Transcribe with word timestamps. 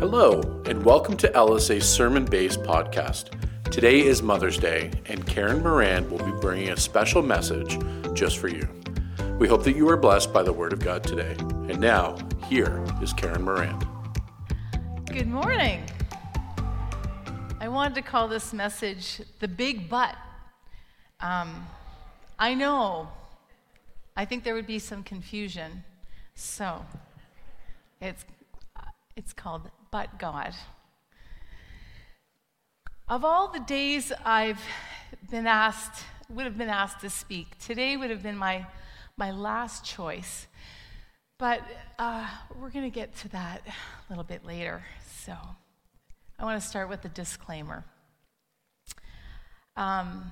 Hello, 0.00 0.40
and 0.64 0.82
welcome 0.82 1.14
to 1.18 1.28
LSA's 1.32 1.86
sermon 1.86 2.24
based 2.24 2.62
podcast. 2.62 3.34
Today 3.70 4.00
is 4.00 4.22
Mother's 4.22 4.56
Day, 4.56 4.90
and 5.04 5.26
Karen 5.26 5.62
Morand 5.62 6.10
will 6.10 6.24
be 6.24 6.32
bringing 6.40 6.70
a 6.70 6.76
special 6.78 7.20
message 7.20 7.78
just 8.14 8.38
for 8.38 8.48
you. 8.48 8.66
We 9.38 9.46
hope 9.46 9.62
that 9.64 9.76
you 9.76 9.86
are 9.90 9.98
blessed 9.98 10.32
by 10.32 10.42
the 10.42 10.54
Word 10.54 10.72
of 10.72 10.78
God 10.78 11.04
today. 11.04 11.36
And 11.38 11.80
now, 11.80 12.16
here 12.46 12.82
is 13.02 13.12
Karen 13.12 13.42
Morand. 13.42 13.86
Good 15.04 15.26
morning. 15.26 15.82
I 17.60 17.68
wanted 17.68 17.94
to 17.96 18.02
call 18.02 18.26
this 18.26 18.54
message 18.54 19.20
The 19.38 19.48
Big 19.48 19.90
But. 19.90 20.16
Um, 21.20 21.66
I 22.38 22.54
know, 22.54 23.10
I 24.16 24.24
think 24.24 24.44
there 24.44 24.54
would 24.54 24.66
be 24.66 24.78
some 24.78 25.02
confusion. 25.02 25.84
So, 26.34 26.86
it's, 28.00 28.24
it's 29.14 29.34
called 29.34 29.70
But 29.90 30.18
God. 30.18 30.54
Of 33.08 33.24
all 33.24 33.48
the 33.48 33.60
days 33.60 34.12
I've 34.24 34.60
been 35.30 35.46
asked, 35.46 36.04
would 36.28 36.44
have 36.44 36.56
been 36.56 36.68
asked 36.68 37.00
to 37.00 37.10
speak, 37.10 37.58
today 37.58 37.96
would 37.96 38.10
have 38.10 38.22
been 38.22 38.36
my, 38.36 38.66
my 39.16 39.32
last 39.32 39.84
choice. 39.84 40.46
But 41.38 41.62
uh, 41.98 42.28
we're 42.60 42.70
going 42.70 42.84
to 42.84 42.94
get 42.94 43.16
to 43.16 43.28
that 43.30 43.62
a 43.66 43.72
little 44.10 44.24
bit 44.24 44.44
later. 44.44 44.84
So 45.24 45.34
I 46.38 46.44
want 46.44 46.60
to 46.60 46.66
start 46.66 46.88
with 46.88 47.04
a 47.04 47.08
disclaimer. 47.08 47.84
Um, 49.76 50.30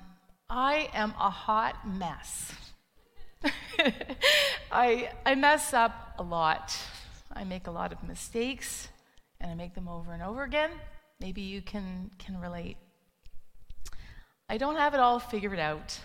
I 0.49 0.89
am 0.93 1.13
a 1.19 1.29
hot 1.29 1.87
mess. 1.87 2.53
I, 4.71 5.09
I 5.25 5.35
mess 5.35 5.73
up 5.73 6.15
a 6.17 6.23
lot. 6.23 6.77
I 7.33 7.43
make 7.43 7.67
a 7.67 7.71
lot 7.71 7.91
of 7.91 8.01
mistakes, 8.07 8.89
and 9.41 9.51
I 9.51 9.55
make 9.55 9.73
them 9.73 9.87
over 9.87 10.13
and 10.13 10.21
over 10.21 10.43
again. 10.43 10.71
Maybe 11.19 11.41
you 11.41 11.61
can, 11.61 12.11
can 12.17 12.39
relate. 12.39 12.77
I 14.47 14.57
don't 14.57 14.77
have 14.77 14.93
it 14.93 14.99
all 14.99 15.19
figured 15.19 15.59
out. 15.59 15.99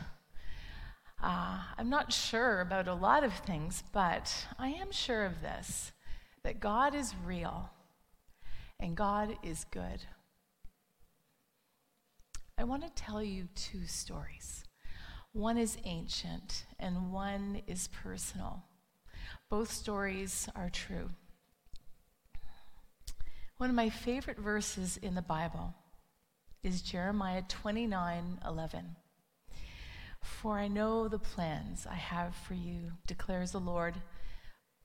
Uh, 1.22 1.58
I'm 1.78 1.88
not 1.88 2.12
sure 2.12 2.60
about 2.60 2.86
a 2.86 2.94
lot 2.94 3.24
of 3.24 3.32
things, 3.32 3.82
but 3.92 4.46
I 4.58 4.68
am 4.68 4.92
sure 4.92 5.24
of 5.24 5.40
this 5.40 5.92
that 6.42 6.60
God 6.60 6.94
is 6.94 7.14
real 7.24 7.70
and 8.78 8.94
God 8.94 9.38
is 9.42 9.64
good. 9.70 10.02
I 12.58 12.64
want 12.64 12.82
to 12.82 12.90
tell 13.02 13.22
you 13.22 13.48
two 13.54 13.86
stories. 13.86 14.64
One 15.32 15.56
is 15.56 15.78
ancient 15.84 16.66
and 16.78 17.10
one 17.10 17.62
is 17.66 17.88
personal. 17.88 18.62
Both 19.48 19.72
stories 19.72 20.48
are 20.54 20.70
true. 20.70 21.10
One 23.58 23.70
of 23.70 23.76
my 23.76 23.88
favorite 23.88 24.38
verses 24.38 24.96
in 24.96 25.14
the 25.14 25.22
Bible 25.22 25.74
is 26.64 26.82
Jeremiah 26.82 27.42
29 27.48 28.40
11. 28.44 28.96
For 30.22 30.58
I 30.58 30.66
know 30.66 31.06
the 31.06 31.20
plans 31.20 31.86
I 31.88 31.94
have 31.94 32.34
for 32.34 32.54
you, 32.54 32.92
declares 33.06 33.52
the 33.52 33.60
Lord 33.60 33.94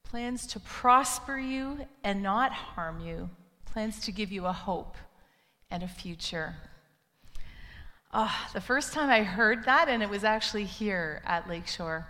plans 0.04 0.46
to 0.48 0.60
prosper 0.60 1.40
you 1.40 1.88
and 2.04 2.22
not 2.22 2.52
harm 2.52 3.00
you, 3.00 3.30
plans 3.66 4.02
to 4.02 4.12
give 4.12 4.32
you 4.32 4.46
a 4.46 4.54
hope 4.54 4.98
and 5.72 5.82
a 5.82 5.88
future. 5.88 6.56
Oh, 8.14 8.36
the 8.54 8.62
first 8.62 8.94
time 8.94 9.10
I 9.10 9.24
heard 9.24 9.66
that, 9.66 9.88
and 9.88 10.04
it 10.04 10.10
was 10.10 10.24
actually 10.24 10.66
here 10.66 11.24
at 11.26 11.50
Lakeshore, 11.50 12.08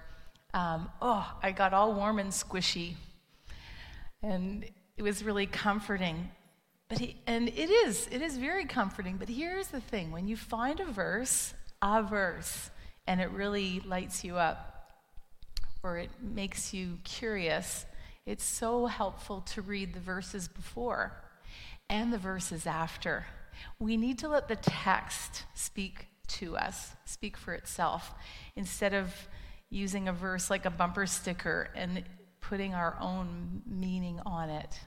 um, 0.54 0.90
oh, 1.02 1.38
I 1.42 1.52
got 1.52 1.74
all 1.74 1.94
warm 1.94 2.20
and 2.20 2.32
squishy. 2.32 2.96
And 4.22 4.66
it 4.98 5.04
was 5.04 5.24
really 5.24 5.46
comforting. 5.46 6.30
But 6.90 6.98
he, 6.98 7.18
and 7.28 7.48
it 7.48 7.70
is, 7.70 8.10
it 8.12 8.22
is 8.22 8.38
very 8.38 8.66
comforting. 8.66 9.18
But 9.18 9.30
here's 9.30 9.68
the 9.68 9.80
thing 9.80 10.12
when 10.12 10.28
you 10.28 10.36
find 10.36 10.80
a 10.80 10.86
verse, 10.86 11.54
a 11.82 12.02
verse, 12.02 12.72
and 13.08 13.22
it 13.22 13.30
really 13.30 13.80
lights 13.86 14.24
you 14.24 14.38
up, 14.38 14.92
or 15.84 15.98
it 15.98 16.10
makes 16.22 16.74
you 16.74 16.98
curious, 17.04 17.86
it's 18.26 18.44
so 18.44 18.88
helpful 18.88 19.42
to 19.42 19.62
read 19.62 19.94
the 19.94 20.00
verses 20.00 20.48
before 20.48 21.14
and 21.90 22.12
the 22.12 22.18
verses 22.18 22.66
after. 22.66 23.26
We 23.80 23.96
need 23.98 24.20
to 24.20 24.30
let 24.30 24.48
the 24.48 24.56
text 24.56 25.44
speak 25.54 26.08
to 26.28 26.58
us, 26.58 26.96
speak 27.06 27.38
for 27.38 27.54
itself, 27.54 28.14
instead 28.56 28.94
of 28.94 29.14
using 29.70 30.08
a 30.08 30.14
verse 30.14 30.50
like 30.50 30.66
a 30.66 30.70
bumper 30.70 31.06
sticker 31.06 31.70
and 31.76 32.04
putting 32.42 32.74
our 32.74 32.98
own 33.00 33.62
meaning 33.66 34.20
on 34.26 34.50
it. 34.50 34.80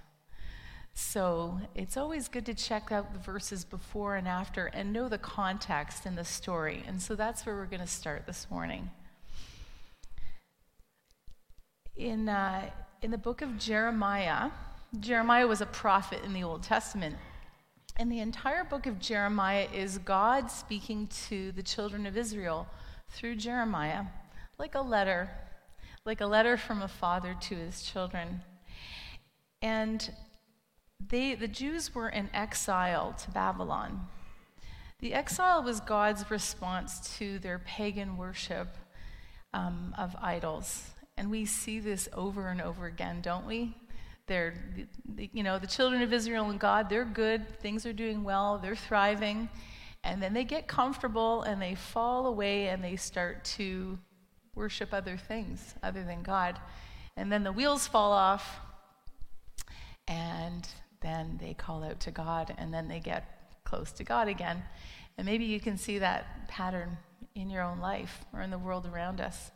So 0.94 1.60
it's 1.75 1.97
always 1.97 2.28
good 2.28 2.47
to 2.47 2.54
check 2.54 2.92
out 2.92 3.12
the 3.12 3.19
verses 3.19 3.64
before 3.64 4.16
and 4.16 4.28
after 4.28 4.66
and 4.66 4.92
know 4.92 5.08
the 5.08 5.19
context 5.19 6.04
and 6.04 6.16
the 6.16 6.25
story. 6.25 6.82
And 6.86 7.00
so 7.00 7.14
that's 7.14 7.47
where 7.47 7.56
we're 7.56 7.66
going 7.66 7.80
to 7.80 7.86
start 7.86 8.26
this 8.26 8.47
morning. 8.50 8.91
In, 11.97 12.28
uh, 12.28 12.70
in 13.00 13.10
the 13.10 13.19
book 13.19 13.42
of 13.42 13.58
Jeremiah, 13.58 14.50
Jeremiah 15.00 15.47
was 15.47 15.60
a 15.60 15.66
prophet 15.66 16.20
in 16.25 16.32
the 16.32 16.42
Old 16.42 16.62
Testament. 16.62 17.16
And 17.97 18.10
the 18.10 18.20
entire 18.20 18.64
book 18.64 18.86
of 18.86 18.98
Jeremiah 18.98 19.69
is 19.72 19.98
God 19.98 20.50
speaking 20.50 21.09
to 21.28 21.53
the 21.53 21.62
children 21.62 22.06
of 22.06 22.16
Israel 22.16 22.66
through 23.10 23.36
Jeremiah, 23.36 24.04
like 24.59 24.74
a 24.74 24.80
letter, 24.80 25.30
like 26.04 26.20
a 26.20 26.26
letter 26.26 26.56
from 26.56 26.82
a 26.82 26.88
father 26.88 27.36
to 27.41 27.54
his 27.54 27.82
children. 27.82 28.42
And 29.60 30.10
they, 31.08 31.34
the 31.34 31.48
Jews 31.48 31.94
were 31.94 32.08
in 32.08 32.28
exile 32.32 33.14
to 33.24 33.30
Babylon. 33.30 34.08
The 35.00 35.14
exile 35.14 35.62
was 35.62 35.80
God's 35.80 36.30
response 36.30 37.16
to 37.18 37.38
their 37.40 37.58
pagan 37.58 38.16
worship 38.16 38.76
um, 39.52 39.94
of 39.98 40.14
idols. 40.20 40.91
And 41.16 41.30
we 41.30 41.44
see 41.44 41.80
this 41.80 42.08
over 42.12 42.48
and 42.48 42.60
over 42.60 42.86
again, 42.86 43.20
don't 43.20 43.46
we? 43.46 43.76
They're, 44.26 44.54
you 45.32 45.42
know, 45.42 45.58
the 45.58 45.66
children 45.66 46.02
of 46.02 46.12
Israel 46.12 46.48
and 46.50 46.60
God, 46.60 46.88
they're 46.88 47.04
good, 47.04 47.58
things 47.58 47.84
are 47.84 47.92
doing 47.92 48.22
well, 48.22 48.58
they're 48.58 48.76
thriving. 48.76 49.48
And 50.04 50.22
then 50.22 50.32
they 50.32 50.44
get 50.44 50.68
comfortable 50.68 51.42
and 51.42 51.60
they 51.60 51.74
fall 51.74 52.26
away 52.26 52.68
and 52.68 52.82
they 52.82 52.96
start 52.96 53.44
to 53.56 53.98
worship 54.54 54.92
other 54.92 55.16
things 55.16 55.74
other 55.82 56.04
than 56.04 56.22
God. 56.22 56.58
And 57.16 57.30
then 57.30 57.42
the 57.42 57.52
wheels 57.52 57.86
fall 57.86 58.12
off 58.12 58.60
and 60.08 60.68
then 61.02 61.38
they 61.40 61.54
call 61.54 61.82
out 61.84 62.00
to 62.00 62.10
God 62.10 62.54
and 62.58 62.72
then 62.72 62.88
they 62.88 63.00
get 63.00 63.60
close 63.64 63.92
to 63.92 64.04
God 64.04 64.28
again. 64.28 64.62
And 65.18 65.26
maybe 65.26 65.44
you 65.44 65.60
can 65.60 65.76
see 65.76 65.98
that 65.98 66.48
pattern 66.48 66.96
in 67.34 67.50
your 67.50 67.62
own 67.62 67.80
life 67.80 68.24
or 68.32 68.40
in 68.40 68.50
the 68.50 68.58
world 68.58 68.86
around 68.86 69.20
us. 69.20 69.50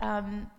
Um, 0.00 0.50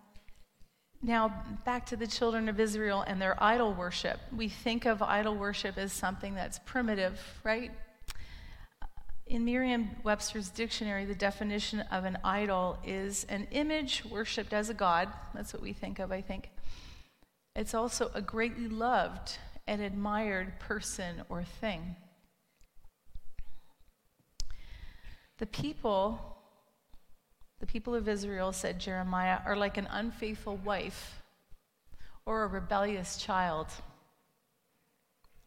now, 1.04 1.44
back 1.64 1.86
to 1.86 1.96
the 1.96 2.06
children 2.06 2.48
of 2.48 2.60
Israel 2.60 3.02
and 3.04 3.20
their 3.20 3.40
idol 3.42 3.74
worship. 3.74 4.20
We 4.34 4.48
think 4.48 4.86
of 4.86 5.02
idol 5.02 5.34
worship 5.34 5.76
as 5.76 5.92
something 5.92 6.36
that's 6.36 6.60
primitive, 6.60 7.20
right? 7.42 7.72
In 9.26 9.44
Merriam 9.44 9.90
Webster's 10.04 10.48
dictionary, 10.50 11.04
the 11.04 11.14
definition 11.14 11.80
of 11.90 12.04
an 12.04 12.18
idol 12.22 12.78
is 12.84 13.24
an 13.28 13.48
image 13.50 14.04
worshiped 14.04 14.52
as 14.52 14.70
a 14.70 14.74
god. 14.74 15.08
That's 15.34 15.52
what 15.52 15.62
we 15.62 15.72
think 15.72 15.98
of, 15.98 16.12
I 16.12 16.20
think. 16.20 16.50
It's 17.54 17.74
also 17.74 18.10
a 18.14 18.22
greatly 18.22 18.68
loved 18.68 19.38
and 19.66 19.82
admired 19.82 20.58
person 20.58 21.22
or 21.28 21.44
thing. 21.44 21.96
The 25.38 25.46
people 25.46 26.32
the 27.62 27.66
people 27.66 27.94
of 27.94 28.08
Israel, 28.08 28.52
said 28.52 28.80
Jeremiah, 28.80 29.38
are 29.46 29.54
like 29.54 29.76
an 29.76 29.86
unfaithful 29.88 30.56
wife 30.56 31.22
or 32.26 32.42
a 32.42 32.48
rebellious 32.48 33.16
child. 33.16 33.68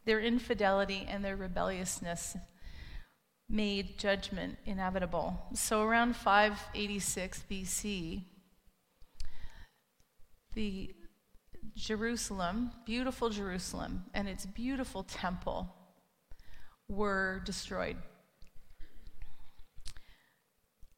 Their 0.05 0.21
infidelity 0.21 1.05
and 1.09 1.25
their 1.25 1.35
rebelliousness 1.35 2.37
made 3.49 3.97
judgment 3.97 4.57
inevitable. 4.65 5.45
So, 5.55 5.83
around 5.83 6.15
586 6.15 7.43
BC, 7.51 8.23
the 10.53 10.95
Jerusalem, 11.75 12.71
beautiful 12.85 13.29
Jerusalem, 13.29 14.05
and 14.13 14.27
its 14.27 14.45
beautiful 14.45 15.03
temple 15.03 15.73
were 16.87 17.41
destroyed. 17.45 17.97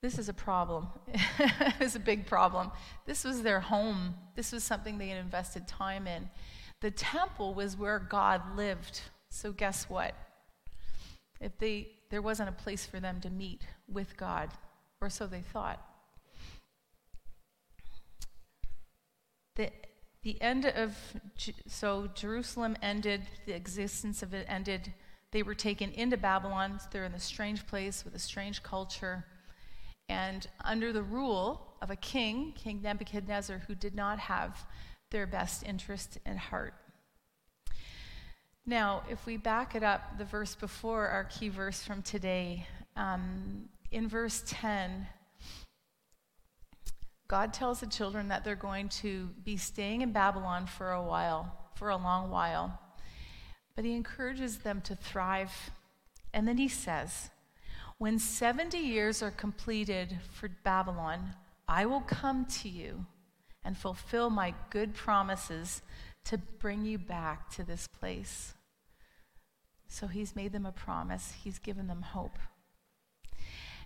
This 0.01 0.19
is 0.19 0.29
a 0.29 0.33
problem. 0.33 0.87
it's 1.79 1.95
a 1.95 1.99
big 1.99 2.27
problem. 2.27 2.71
This 3.05 3.23
was 3.23 3.41
their 3.41 3.59
home. 3.59 4.15
This 4.35 4.51
was 4.51 4.63
something 4.63 4.97
they 4.97 5.09
had 5.09 5.17
invested 5.17 5.67
time 5.67 6.05
in. 6.05 6.29
The 6.81 6.91
temple 6.91 7.55
was 7.55 7.75
where 7.75 7.97
God 7.97 8.55
lived. 8.55 9.01
So 9.31 9.51
guess 9.51 9.89
what? 9.89 10.13
If 11.41 11.57
they 11.57 11.89
there 12.09 12.21
wasn't 12.21 12.49
a 12.49 12.53
place 12.53 12.85
for 12.85 12.99
them 12.99 13.19
to 13.21 13.29
meet 13.29 13.63
with 13.87 14.15
God, 14.15 14.49
or 15.01 15.09
so 15.09 15.27
they 15.27 15.41
thought. 15.41 15.81
The, 19.55 19.71
the 20.27 20.41
end 20.41 20.65
of, 20.65 20.93
so 21.67 22.09
Jerusalem 22.13 22.75
ended, 22.81 23.21
the 23.45 23.55
existence 23.55 24.21
of 24.21 24.33
it 24.33 24.45
ended. 24.49 24.91
They 25.31 25.41
were 25.41 25.55
taken 25.55 25.89
into 25.93 26.17
Babylon. 26.17 26.81
They're 26.91 27.05
in 27.05 27.13
a 27.13 27.19
strange 27.19 27.65
place 27.65 28.03
with 28.03 28.13
a 28.13 28.19
strange 28.19 28.61
culture. 28.61 29.23
And 30.09 30.45
under 30.65 30.91
the 30.91 31.01
rule 31.01 31.77
of 31.81 31.91
a 31.91 31.95
king, 31.95 32.51
King 32.57 32.81
Nebuchadnezzar, 32.81 33.59
who 33.67 33.73
did 33.73 33.95
not 33.95 34.19
have 34.19 34.65
their 35.11 35.25
best 35.27 35.63
interest 35.63 36.17
at 36.25 36.35
heart. 36.35 36.73
Now, 38.65 39.03
if 39.09 39.25
we 39.25 39.37
back 39.37 39.75
it 39.75 39.83
up, 39.83 40.17
the 40.17 40.25
verse 40.25 40.55
before 40.55 41.07
our 41.07 41.23
key 41.23 41.47
verse 41.47 41.85
from 41.85 42.01
today, 42.01 42.67
um, 42.97 43.69
in 43.91 44.09
verse 44.09 44.43
10, 44.45 45.07
God 47.27 47.53
tells 47.53 47.81
the 47.81 47.87
children 47.87 48.29
that 48.29 48.43
they're 48.43 48.55
going 48.55 48.87
to 48.89 49.29
be 49.43 49.57
staying 49.57 50.01
in 50.01 50.11
Babylon 50.11 50.65
for 50.65 50.91
a 50.91 51.03
while, 51.03 51.51
for 51.75 51.89
a 51.89 51.97
long 51.97 52.29
while. 52.29 52.79
But 53.75 53.83
he 53.83 53.95
encourages 53.95 54.59
them 54.59 54.81
to 54.81 54.95
thrive. 54.95 55.71
And 56.33 56.47
then 56.47 56.57
he 56.57 56.69
says, 56.69 57.29
When 57.97 58.17
70 58.17 58.77
years 58.77 59.21
are 59.21 59.31
completed 59.31 60.19
for 60.31 60.49
Babylon, 60.63 61.35
I 61.67 61.85
will 61.85 62.01
come 62.01 62.45
to 62.61 62.69
you 62.69 63.05
and 63.63 63.77
fulfill 63.77 64.29
my 64.29 64.53
good 64.69 64.93
promises 64.93 65.81
to 66.25 66.37
bring 66.37 66.85
you 66.85 66.97
back 66.97 67.49
to 67.55 67.63
this 67.63 67.87
place. 67.87 68.53
So 69.89 70.07
he's 70.07 70.35
made 70.35 70.53
them 70.53 70.65
a 70.65 70.71
promise, 70.71 71.33
he's 71.43 71.59
given 71.59 71.87
them 71.87 72.01
hope. 72.01 72.39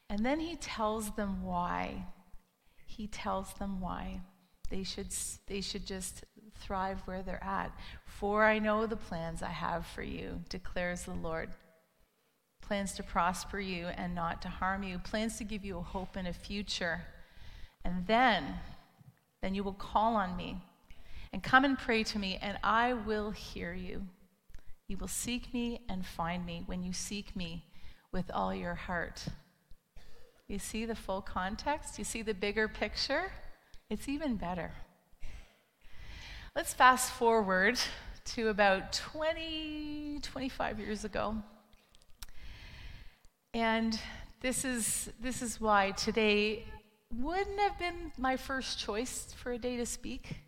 And 0.09 0.25
then 0.25 0.39
he 0.39 0.55
tells 0.55 1.15
them 1.15 1.43
why 1.43 2.05
he 2.91 3.07
tells 3.07 3.53
them 3.53 3.79
why. 3.79 4.21
They 4.69 4.83
should, 4.83 5.07
they 5.47 5.61
should 5.61 5.85
just 5.85 6.23
thrive 6.59 7.01
where 7.05 7.23
they're 7.23 7.43
at. 7.43 7.71
For 8.05 8.43
I 8.43 8.59
know 8.59 8.85
the 8.85 8.95
plans 8.95 9.41
I 9.41 9.49
have 9.49 9.85
for 9.85 10.03
you, 10.03 10.41
declares 10.49 11.03
the 11.03 11.13
Lord. 11.13 11.49
Plans 12.61 12.93
to 12.93 13.03
prosper 13.03 13.59
you 13.59 13.87
and 13.87 14.13
not 14.13 14.41
to 14.41 14.49
harm 14.49 14.83
you, 14.83 14.99
plans 14.99 15.37
to 15.37 15.43
give 15.43 15.65
you 15.65 15.77
a 15.77 15.81
hope 15.81 16.15
and 16.15 16.27
a 16.27 16.33
future. 16.33 17.01
And 17.83 18.05
then, 18.07 18.55
then 19.41 19.55
you 19.55 19.63
will 19.63 19.73
call 19.73 20.15
on 20.15 20.35
me 20.35 20.61
and 21.33 21.41
come 21.41 21.63
and 21.63 21.77
pray 21.77 22.03
to 22.03 22.19
me, 22.19 22.37
and 22.41 22.57
I 22.61 22.93
will 22.93 23.31
hear 23.31 23.73
you. 23.73 24.05
You 24.89 24.97
will 24.97 25.07
seek 25.07 25.53
me 25.53 25.79
and 25.87 26.05
find 26.05 26.45
me 26.45 26.63
when 26.65 26.83
you 26.83 26.91
seek 26.91 27.35
me 27.35 27.63
with 28.11 28.29
all 28.33 28.53
your 28.53 28.75
heart. 28.75 29.25
You 30.51 30.59
see 30.59 30.83
the 30.83 30.95
full 30.95 31.21
context? 31.21 31.97
You 31.97 32.03
see 32.03 32.23
the 32.23 32.33
bigger 32.33 32.67
picture? 32.67 33.31
It's 33.89 34.09
even 34.09 34.35
better. 34.35 34.73
Let's 36.57 36.73
fast 36.73 37.13
forward 37.13 37.79
to 38.35 38.49
about 38.49 38.91
20, 38.91 40.19
25 40.21 40.77
years 40.77 41.05
ago. 41.05 41.37
And 43.53 43.97
this 44.41 44.65
is, 44.65 45.09
this 45.21 45.41
is 45.41 45.61
why 45.61 45.91
today 45.91 46.65
wouldn't 47.17 47.59
have 47.59 47.79
been 47.79 48.11
my 48.17 48.35
first 48.35 48.77
choice 48.77 49.33
for 49.37 49.53
a 49.53 49.57
day 49.57 49.77
to 49.77 49.85
speak. 49.85 50.41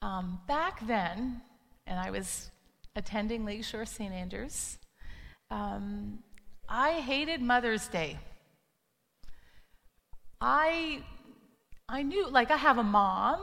Um, 0.00 0.40
back 0.48 0.86
then, 0.86 1.42
and 1.86 2.00
I 2.00 2.10
was 2.10 2.50
attending 2.96 3.44
Lakeshore 3.44 3.84
St. 3.84 4.10
Andrews, 4.10 4.78
um, 5.50 6.20
I 6.66 6.92
hated 6.92 7.42
Mother's 7.42 7.88
Day. 7.88 8.18
I, 10.40 11.02
I 11.88 12.02
knew, 12.02 12.28
like, 12.28 12.50
I 12.50 12.56
have 12.56 12.78
a 12.78 12.82
mom. 12.82 13.40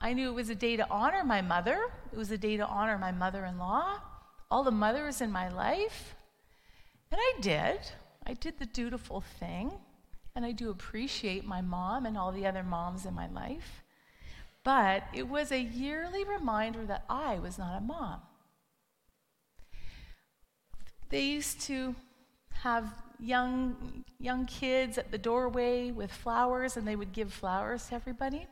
I 0.00 0.12
knew 0.12 0.28
it 0.28 0.34
was 0.34 0.50
a 0.50 0.54
day 0.54 0.76
to 0.76 0.88
honor 0.88 1.24
my 1.24 1.40
mother. 1.40 1.78
It 2.12 2.16
was 2.16 2.30
a 2.30 2.38
day 2.38 2.56
to 2.56 2.66
honor 2.66 2.98
my 2.98 3.12
mother 3.12 3.44
in 3.44 3.58
law, 3.58 4.00
all 4.50 4.62
the 4.62 4.70
mothers 4.70 5.20
in 5.20 5.32
my 5.32 5.48
life. 5.48 6.14
And 7.10 7.20
I 7.20 7.32
did. 7.40 7.80
I 8.26 8.34
did 8.34 8.58
the 8.58 8.66
dutiful 8.66 9.20
thing. 9.20 9.72
And 10.34 10.44
I 10.44 10.52
do 10.52 10.70
appreciate 10.70 11.46
my 11.46 11.62
mom 11.62 12.04
and 12.04 12.18
all 12.18 12.30
the 12.30 12.46
other 12.46 12.62
moms 12.62 13.06
in 13.06 13.14
my 13.14 13.28
life. 13.28 13.82
But 14.64 15.04
it 15.14 15.28
was 15.28 15.50
a 15.50 15.60
yearly 15.60 16.24
reminder 16.24 16.84
that 16.86 17.04
I 17.08 17.38
was 17.38 17.56
not 17.56 17.78
a 17.78 17.80
mom. 17.80 18.20
They 21.08 21.22
used 21.22 21.60
to 21.62 21.94
have 22.66 22.92
young, 23.20 23.76
young 24.18 24.44
kids 24.46 24.98
at 24.98 25.12
the 25.12 25.18
doorway 25.18 25.92
with 25.92 26.10
flowers, 26.10 26.76
and 26.76 26.86
they 26.88 26.96
would 26.96 27.12
give 27.12 27.32
flowers 27.32 27.86
to 27.86 27.94
everybody. 27.94 28.44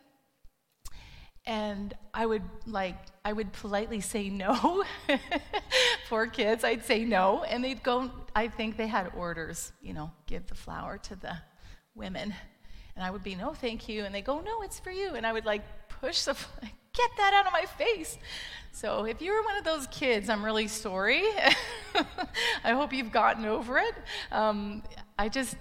And 1.44 1.92
I 2.14 2.24
would 2.24 2.44
like, 2.64 2.96
I 3.24 3.32
would 3.32 3.52
politely 3.52 4.00
say 4.00 4.30
no. 4.30 4.84
Poor 6.08 6.28
kids, 6.28 6.62
I'd 6.62 6.84
say 6.84 7.04
no. 7.04 7.42
And 7.42 7.62
they'd 7.64 7.82
go, 7.82 8.08
I 8.36 8.46
think 8.46 8.76
they 8.76 8.86
had 8.86 9.10
orders, 9.16 9.72
you 9.82 9.92
know, 9.92 10.12
give 10.26 10.46
the 10.46 10.54
flower 10.54 10.96
to 11.08 11.16
the 11.16 11.36
women. 11.96 12.32
And 12.94 13.04
I 13.04 13.10
would 13.10 13.24
be, 13.24 13.34
no, 13.34 13.52
thank 13.52 13.88
you. 13.88 14.04
And 14.04 14.14
they 14.14 14.22
go, 14.22 14.40
no, 14.40 14.62
it's 14.62 14.78
for 14.78 14.92
you. 14.92 15.16
And 15.16 15.26
I 15.26 15.32
would 15.32 15.44
like 15.44 15.64
push 15.88 16.22
the, 16.22 16.36
get 17.00 17.10
that 17.18 17.34
out 17.34 17.46
of 17.46 17.52
my 17.52 17.66
face. 17.66 18.16
So 18.70 19.04
if 19.06 19.20
you 19.20 19.32
were 19.32 19.42
one 19.42 19.56
of 19.56 19.64
those 19.64 19.88
kids, 19.88 20.28
I'm 20.28 20.44
really 20.44 20.68
sorry. 20.68 21.24
I 22.64 22.72
hope 22.72 22.92
you've 22.92 23.12
gotten 23.12 23.44
over 23.44 23.78
it. 23.78 23.94
Um, 24.32 24.82
I 25.18 25.28
just, 25.28 25.56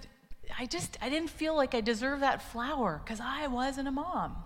I 0.58 0.66
just, 0.66 0.96
I 1.02 1.10
didn't 1.10 1.30
feel 1.30 1.54
like 1.54 1.74
I 1.74 1.80
deserved 1.80 2.22
that 2.22 2.42
flower 2.42 3.00
because 3.04 3.20
I 3.20 3.46
wasn't 3.46 3.88
a 3.88 3.92
mom. 3.92 4.36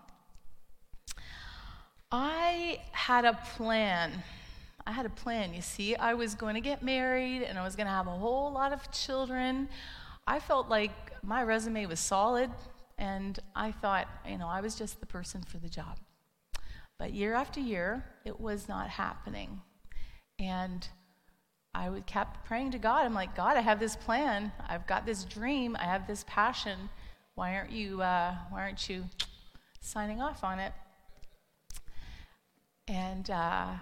I 2.10 2.80
had 2.92 3.24
a 3.24 3.34
plan. 3.56 4.12
I 4.86 4.92
had 4.92 5.06
a 5.06 5.10
plan. 5.10 5.54
You 5.54 5.62
see, 5.62 5.94
I 5.94 6.14
was 6.14 6.34
going 6.34 6.54
to 6.54 6.60
get 6.60 6.82
married 6.82 7.42
and 7.42 7.58
I 7.58 7.64
was 7.64 7.76
going 7.76 7.86
to 7.86 7.92
have 7.92 8.06
a 8.06 8.10
whole 8.10 8.50
lot 8.52 8.72
of 8.72 8.90
children. 8.90 9.68
I 10.26 10.40
felt 10.40 10.68
like 10.68 10.92
my 11.22 11.42
resume 11.42 11.86
was 11.86 12.00
solid, 12.00 12.50
and 12.98 13.38
I 13.56 13.72
thought, 13.72 14.08
you 14.28 14.36
know, 14.36 14.48
I 14.48 14.60
was 14.60 14.74
just 14.74 15.00
the 15.00 15.06
person 15.06 15.42
for 15.42 15.56
the 15.56 15.68
job. 15.68 15.98
But 16.98 17.14
year 17.14 17.34
after 17.34 17.60
year, 17.60 18.04
it 18.24 18.38
was 18.40 18.68
not 18.68 18.90
happening. 18.90 19.62
And 20.38 20.86
I 21.78 21.88
would 21.88 22.06
kept 22.06 22.44
praying 22.44 22.72
to 22.72 22.78
God. 22.78 23.04
I'm 23.04 23.14
like, 23.14 23.36
God, 23.36 23.56
I 23.56 23.60
have 23.60 23.78
this 23.78 23.94
plan. 23.94 24.50
I've 24.68 24.84
got 24.88 25.06
this 25.06 25.22
dream. 25.22 25.76
I 25.78 25.84
have 25.84 26.08
this 26.08 26.24
passion. 26.26 26.90
Why 27.36 27.54
aren't 27.54 27.70
you? 27.70 28.02
Uh, 28.02 28.34
why 28.50 28.62
aren't 28.62 28.88
you 28.88 29.04
signing 29.80 30.20
off 30.20 30.42
on 30.42 30.58
it? 30.58 30.72
And 32.88 33.30
uh, 33.30 33.74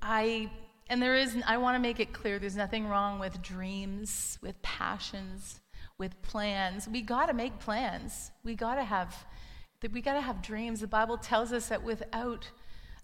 I 0.00 0.52
and 0.88 1.02
there 1.02 1.16
is. 1.16 1.36
I 1.48 1.56
want 1.56 1.74
to 1.74 1.80
make 1.80 1.98
it 1.98 2.12
clear. 2.12 2.38
There's 2.38 2.54
nothing 2.54 2.86
wrong 2.86 3.18
with 3.18 3.42
dreams, 3.42 4.38
with 4.40 4.62
passions, 4.62 5.60
with 5.98 6.22
plans. 6.22 6.86
We 6.86 7.02
got 7.02 7.26
to 7.26 7.34
make 7.34 7.58
plans. 7.58 8.30
We 8.44 8.54
got 8.54 8.76
to 8.76 8.84
have 8.84 9.26
we 9.92 10.00
got 10.00 10.14
to 10.14 10.20
have 10.20 10.42
dreams. 10.42 10.78
The 10.78 10.86
Bible 10.86 11.18
tells 11.18 11.52
us 11.52 11.70
that 11.70 11.82
without 11.82 12.48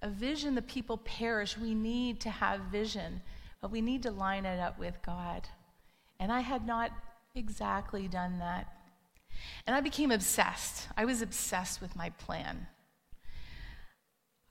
a 0.01 0.09
vision, 0.09 0.55
the 0.55 0.63
people 0.63 0.99
perish. 0.99 1.59
We 1.59 1.75
need 1.75 2.21
to 2.21 2.31
have 2.31 2.61
vision, 2.71 3.21
but 3.67 3.73
we 3.73 3.81
need 3.81 4.05
to 4.05 4.13
line 4.13 4.47
it 4.47 4.61
up 4.61 4.79
with 4.79 4.95
God. 5.05 5.49
And 6.21 6.31
I 6.31 6.39
had 6.39 6.65
not 6.65 6.93
exactly 7.35 8.07
done 8.07 8.39
that. 8.39 8.73
And 9.67 9.75
I 9.75 9.81
became 9.81 10.13
obsessed. 10.13 10.87
I 10.97 11.05
was 11.05 11.21
obsessed 11.21 11.81
with 11.81 11.97
my 11.97 12.11
plan. 12.11 12.69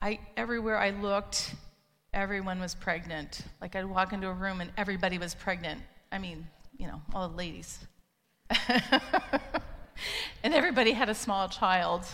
I, 0.01 0.19
everywhere 0.35 0.77
I 0.77 0.89
looked, 0.89 1.55
everyone 2.13 2.59
was 2.59 2.75
pregnant. 2.75 3.43
Like 3.61 3.77
I'd 3.77 3.85
walk 3.85 4.11
into 4.11 4.27
a 4.27 4.33
room 4.33 4.59
and 4.59 4.69
everybody 4.75 5.17
was 5.17 5.33
pregnant. 5.33 5.79
I 6.11 6.17
mean, 6.17 6.45
you 6.77 6.87
know, 6.87 7.01
all 7.13 7.29
the 7.29 7.37
ladies. 7.37 7.79
and 10.43 10.53
everybody 10.53 10.91
had 10.91 11.07
a 11.07 11.15
small 11.15 11.47
child. 11.47 12.05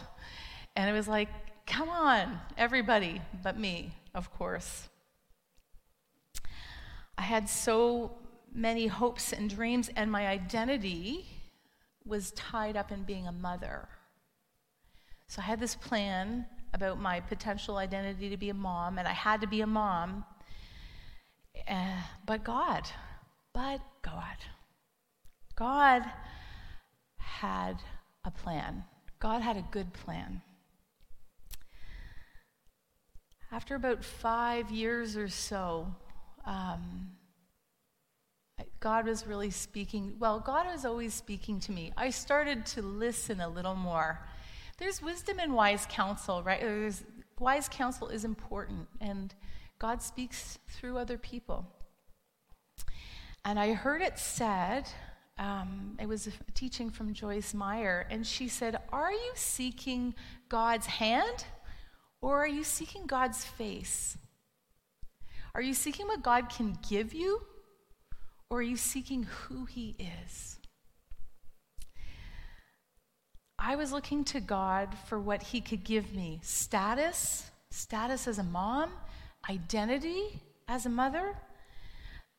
And 0.75 0.87
it 0.87 0.93
was 0.93 1.07
like, 1.07 1.29
come 1.65 1.89
on, 1.89 2.39
everybody 2.59 3.23
but 3.41 3.57
me, 3.57 3.91
of 4.13 4.31
course. 4.31 4.87
I 7.21 7.23
had 7.23 7.47
so 7.47 8.17
many 8.51 8.87
hopes 8.87 9.31
and 9.31 9.47
dreams, 9.47 9.91
and 9.95 10.11
my 10.11 10.25
identity 10.25 11.27
was 12.03 12.31
tied 12.31 12.75
up 12.75 12.91
in 12.91 13.03
being 13.03 13.27
a 13.27 13.31
mother. 13.31 13.87
So 15.27 15.39
I 15.39 15.45
had 15.45 15.59
this 15.59 15.75
plan 15.75 16.47
about 16.73 16.99
my 16.99 17.19
potential 17.19 17.77
identity 17.77 18.31
to 18.31 18.37
be 18.37 18.49
a 18.49 18.55
mom, 18.55 18.97
and 18.97 19.07
I 19.07 19.13
had 19.13 19.39
to 19.41 19.47
be 19.47 19.61
a 19.61 19.67
mom. 19.67 20.25
Uh, 21.69 22.01
but 22.25 22.43
God, 22.43 22.89
but 23.53 23.81
God, 24.01 24.37
God 25.55 26.01
had 27.17 27.83
a 28.25 28.31
plan. 28.31 28.83
God 29.19 29.43
had 29.43 29.57
a 29.57 29.65
good 29.69 29.93
plan. 29.93 30.41
After 33.51 33.75
about 33.75 34.03
five 34.03 34.71
years 34.71 35.15
or 35.15 35.27
so, 35.27 35.93
um, 36.45 37.11
God 38.79 39.05
was 39.05 39.27
really 39.27 39.51
speaking. 39.51 40.15
Well, 40.19 40.39
God 40.39 40.65
was 40.65 40.85
always 40.85 41.13
speaking 41.13 41.59
to 41.61 41.71
me. 41.71 41.91
I 41.95 42.09
started 42.09 42.65
to 42.67 42.81
listen 42.81 43.39
a 43.39 43.47
little 43.47 43.75
more. 43.75 44.19
There's 44.77 45.01
wisdom 45.01 45.37
and 45.39 45.53
wise 45.53 45.85
counsel, 45.89 46.41
right? 46.41 46.59
There's 46.59 47.03
wise 47.39 47.69
counsel 47.69 48.07
is 48.07 48.25
important, 48.25 48.87
and 48.99 49.33
God 49.79 50.01
speaks 50.01 50.57
through 50.69 50.97
other 50.97 51.17
people. 51.17 51.67
And 53.45 53.59
I 53.59 53.73
heard 53.73 54.01
it 54.01 54.17
said, 54.17 54.87
um, 55.37 55.97
it 55.99 56.07
was 56.07 56.27
a 56.27 56.31
teaching 56.53 56.89
from 56.89 57.13
Joyce 57.13 57.53
Meyer, 57.53 58.05
and 58.09 58.25
she 58.25 58.47
said, 58.47 58.79
Are 58.91 59.11
you 59.11 59.31
seeking 59.35 60.13
God's 60.49 60.85
hand 60.85 61.45
or 62.21 62.43
are 62.43 62.47
you 62.47 62.63
seeking 62.63 63.07
God's 63.07 63.43
face? 63.43 64.17
Are 65.53 65.61
you 65.61 65.73
seeking 65.73 66.07
what 66.07 66.23
God 66.23 66.49
can 66.49 66.77
give 66.87 67.13
you 67.13 67.41
or 68.49 68.59
are 68.59 68.63
you 68.63 68.77
seeking 68.77 69.23
who 69.23 69.65
He 69.65 69.95
is? 70.27 70.57
I 73.59 73.75
was 73.75 73.91
looking 73.91 74.23
to 74.25 74.39
God 74.39 74.95
for 75.07 75.19
what 75.19 75.43
He 75.43 75.61
could 75.61 75.83
give 75.83 76.13
me 76.13 76.39
status, 76.41 77.51
status 77.69 78.27
as 78.27 78.39
a 78.39 78.43
mom, 78.43 78.91
identity 79.49 80.41
as 80.67 80.85
a 80.85 80.89
mother, 80.89 81.35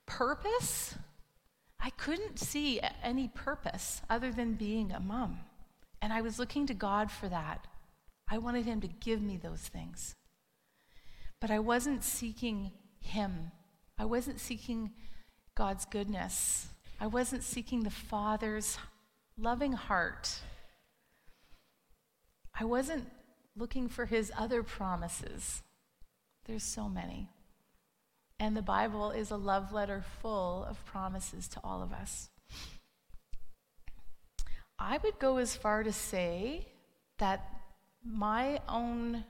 purpose. 0.07 0.95
I 1.78 1.90
couldn't 1.90 2.38
see 2.38 2.81
any 3.02 3.28
purpose 3.28 4.02
other 4.09 4.33
than 4.33 4.54
being 4.54 4.90
a 4.90 5.00
mom. 5.00 5.40
And 6.00 6.12
I 6.12 6.23
was 6.23 6.38
looking 6.38 6.66
to 6.66 6.75
God 6.75 7.11
for 7.11 7.28
that. 7.28 7.66
I 8.28 8.38
wanted 8.38 8.66
Him 8.66 8.81
to 8.81 8.88
give 8.88 9.23
me 9.23 9.37
those 9.37 9.61
things. 9.61 10.14
But 11.40 11.50
I 11.50 11.59
wasn't 11.59 12.02
seeking 12.02 12.73
Him, 13.02 13.52
I 13.99 14.04
wasn't 14.04 14.40
seeking 14.40 14.92
God's 15.54 15.85
goodness, 15.85 16.68
I 17.00 17.06
wasn't 17.06 17.42
seeking 17.42 17.82
the 17.82 17.90
Father's 17.90 18.78
loving 19.37 19.73
heart. 19.73 20.40
I 22.59 22.64
wasn't 22.64 23.11
looking 23.56 23.88
for 23.88 24.06
His 24.06 24.30
other 24.37 24.62
promises. 24.62 25.62
There's 26.47 26.62
so 26.62 26.88
many. 26.88 27.28
And 28.38 28.56
the 28.56 28.62
Bible 28.62 29.11
is 29.11 29.30
a 29.30 29.37
love 29.37 29.73
letter 29.73 30.04
full 30.21 30.64
of 30.64 30.85
promises 30.85 31.49
to 31.49 31.61
all 31.62 31.82
of 31.82 31.92
us. 31.92 32.28
I 34.78 34.99
would 35.02 35.18
go 35.18 35.37
as 35.37 35.56
far 35.56 35.82
to 35.82 35.92
say 35.92 36.66
that 37.18 37.49
my 38.04 38.61
own 38.68 39.25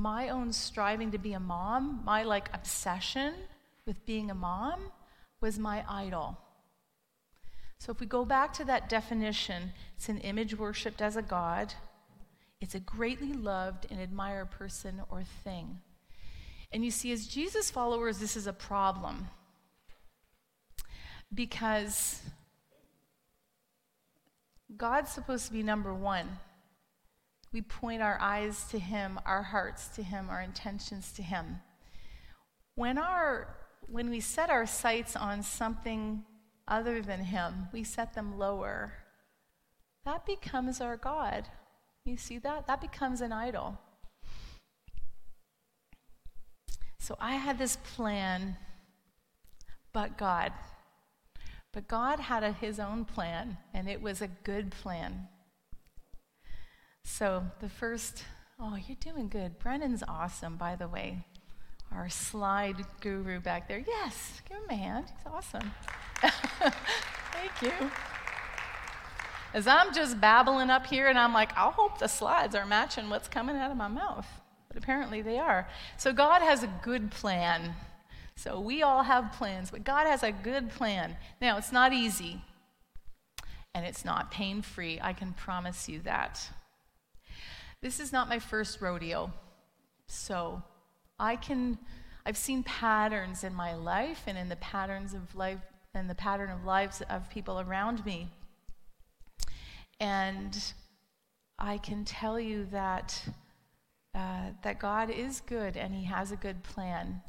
my 0.00 0.30
own 0.30 0.50
striving 0.52 1.10
to 1.10 1.18
be 1.18 1.34
a 1.34 1.40
mom, 1.40 2.00
my 2.04 2.22
like 2.22 2.48
obsession 2.54 3.34
with 3.86 4.06
being 4.06 4.30
a 4.30 4.34
mom 4.34 4.80
was 5.42 5.58
my 5.58 5.84
idol. 5.88 6.38
So 7.78 7.92
if 7.92 8.00
we 8.00 8.06
go 8.06 8.24
back 8.24 8.52
to 8.54 8.64
that 8.64 8.88
definition, 8.88 9.72
it's 9.96 10.08
an 10.08 10.18
image 10.18 10.56
worshiped 10.56 11.02
as 11.02 11.16
a 11.16 11.22
god. 11.22 11.74
It's 12.60 12.74
a 12.74 12.80
greatly 12.80 13.34
loved 13.34 13.86
and 13.90 14.00
admired 14.00 14.50
person 14.50 15.02
or 15.10 15.22
thing. 15.22 15.80
And 16.72 16.84
you 16.84 16.90
see, 16.90 17.12
as 17.12 17.26
Jesus 17.26 17.70
followers, 17.70 18.18
this 18.18 18.36
is 18.36 18.46
a 18.46 18.52
problem. 18.52 19.28
Because 21.34 22.20
God's 24.76 25.10
supposed 25.10 25.46
to 25.46 25.52
be 25.52 25.62
number 25.62 25.92
one. 25.92 26.38
We 27.52 27.62
point 27.62 28.00
our 28.00 28.18
eyes 28.20 28.64
to 28.70 28.78
Him, 28.78 29.18
our 29.26 29.42
hearts 29.42 29.88
to 29.96 30.02
Him, 30.02 30.28
our 30.30 30.40
intentions 30.40 31.12
to 31.12 31.22
Him. 31.22 31.60
When, 32.76 32.96
our, 32.96 33.56
when 33.88 34.08
we 34.08 34.20
set 34.20 34.50
our 34.50 34.66
sights 34.66 35.16
on 35.16 35.42
something 35.42 36.24
other 36.68 37.02
than 37.02 37.24
Him, 37.24 37.68
we 37.72 37.82
set 37.82 38.14
them 38.14 38.38
lower. 38.38 38.92
That 40.04 40.24
becomes 40.24 40.80
our 40.80 40.96
God. 40.96 41.48
You 42.04 42.16
see 42.16 42.38
that? 42.38 42.66
That 42.68 42.80
becomes 42.80 43.20
an 43.20 43.32
idol. 43.32 43.78
So 46.98 47.16
I 47.18 47.34
had 47.34 47.58
this 47.58 47.76
plan, 47.96 48.56
but 49.92 50.16
God. 50.16 50.52
But 51.72 51.88
God 51.88 52.20
had 52.20 52.44
a, 52.44 52.52
his 52.52 52.78
own 52.78 53.04
plan, 53.04 53.58
and 53.74 53.88
it 53.88 54.00
was 54.00 54.22
a 54.22 54.28
good 54.28 54.70
plan. 54.70 55.28
So 57.04 57.44
the 57.60 57.68
first, 57.68 58.24
oh, 58.58 58.76
you're 58.76 58.96
doing 59.00 59.28
good. 59.28 59.58
Brennan's 59.58 60.02
awesome, 60.06 60.56
by 60.56 60.76
the 60.76 60.88
way. 60.88 61.24
Our 61.92 62.08
slide 62.08 62.76
guru 63.00 63.40
back 63.40 63.68
there. 63.68 63.82
Yes, 63.86 64.40
give 64.48 64.58
him 64.58 64.70
a 64.70 64.74
hand. 64.74 65.06
He's 65.08 65.32
awesome. 65.32 65.72
Thank 66.20 67.62
you. 67.62 67.90
As 69.52 69.66
I'm 69.66 69.92
just 69.92 70.20
babbling 70.20 70.70
up 70.70 70.86
here, 70.86 71.08
and 71.08 71.18
I'm 71.18 71.34
like, 71.34 71.50
I 71.56 71.70
hope 71.70 71.98
the 71.98 72.06
slides 72.06 72.54
are 72.54 72.64
matching 72.64 73.10
what's 73.10 73.26
coming 73.28 73.56
out 73.56 73.72
of 73.72 73.76
my 73.76 73.88
mouth. 73.88 74.26
But 74.68 74.76
apparently 74.76 75.22
they 75.22 75.40
are. 75.40 75.66
So 75.96 76.12
God 76.12 76.42
has 76.42 76.62
a 76.62 76.72
good 76.82 77.10
plan. 77.10 77.74
So 78.36 78.60
we 78.60 78.82
all 78.82 79.02
have 79.02 79.32
plans, 79.32 79.72
but 79.72 79.82
God 79.82 80.06
has 80.06 80.22
a 80.22 80.30
good 80.30 80.70
plan. 80.70 81.16
Now, 81.40 81.58
it's 81.58 81.72
not 81.72 81.92
easy, 81.92 82.40
and 83.74 83.84
it's 83.84 84.04
not 84.04 84.30
pain 84.30 84.62
free. 84.62 85.00
I 85.02 85.12
can 85.12 85.32
promise 85.32 85.88
you 85.88 86.00
that. 86.02 86.48
This 87.82 87.98
is 87.98 88.12
not 88.12 88.28
my 88.28 88.38
first 88.38 88.80
rodeo. 88.80 89.32
So 90.06 90.62
I 91.18 91.36
can, 91.36 91.78
I've 92.26 92.36
seen 92.36 92.62
patterns 92.62 93.42
in 93.42 93.54
my 93.54 93.74
life 93.74 94.24
and 94.26 94.36
in 94.36 94.48
the 94.48 94.56
patterns 94.56 95.14
of 95.14 95.34
life 95.34 95.60
and 95.94 96.08
the 96.08 96.14
pattern 96.14 96.50
of 96.50 96.64
lives 96.64 97.02
of 97.08 97.30
people 97.30 97.60
around 97.60 98.04
me. 98.04 98.28
And 99.98 100.62
I 101.58 101.78
can 101.78 102.04
tell 102.04 102.38
you 102.38 102.66
that, 102.66 103.22
uh, 104.14 104.50
that 104.62 104.78
God 104.78 105.10
is 105.10 105.40
good 105.40 105.76
and 105.76 105.94
He 105.94 106.04
has 106.04 106.32
a 106.32 106.36
good 106.36 106.62
plan. 106.62 107.22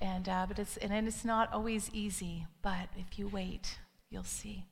And, 0.00 0.28
uh, 0.28 0.44
but 0.46 0.58
it's, 0.58 0.76
and 0.78 0.92
it's 1.08 1.24
not 1.24 1.52
always 1.52 1.90
easy, 1.92 2.46
but 2.60 2.88
if 2.96 3.18
you 3.18 3.28
wait, 3.28 3.78
you'll 4.10 4.24
see. 4.24 4.64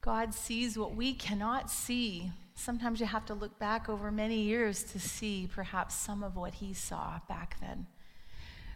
God 0.00 0.32
sees 0.32 0.78
what 0.78 0.94
we 0.94 1.12
cannot 1.12 1.70
see 1.70 2.32
Sometimes 2.58 2.98
you 2.98 3.06
have 3.06 3.24
to 3.26 3.34
look 3.34 3.56
back 3.60 3.88
over 3.88 4.10
many 4.10 4.40
years 4.40 4.82
to 4.82 4.98
see 4.98 5.48
perhaps 5.48 5.94
some 5.94 6.24
of 6.24 6.34
what 6.34 6.54
he 6.54 6.74
saw 6.74 7.20
back 7.28 7.56
then. 7.60 7.86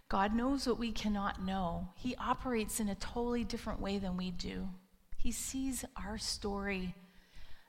God 0.09 0.33
knows 0.33 0.65
what 0.65 0.79
we 0.79 0.93
cannot 0.93 1.43
know. 1.43 1.89
He 1.95 2.15
operates 2.15 2.79
in 2.79 2.87
a 2.87 2.95
totally 2.95 3.43
different 3.43 3.81
way 3.81 3.97
than 3.97 4.15
we 4.15 4.31
do. 4.31 4.69
He 5.17 5.33
sees 5.33 5.83
our 5.97 6.17
story, 6.17 6.95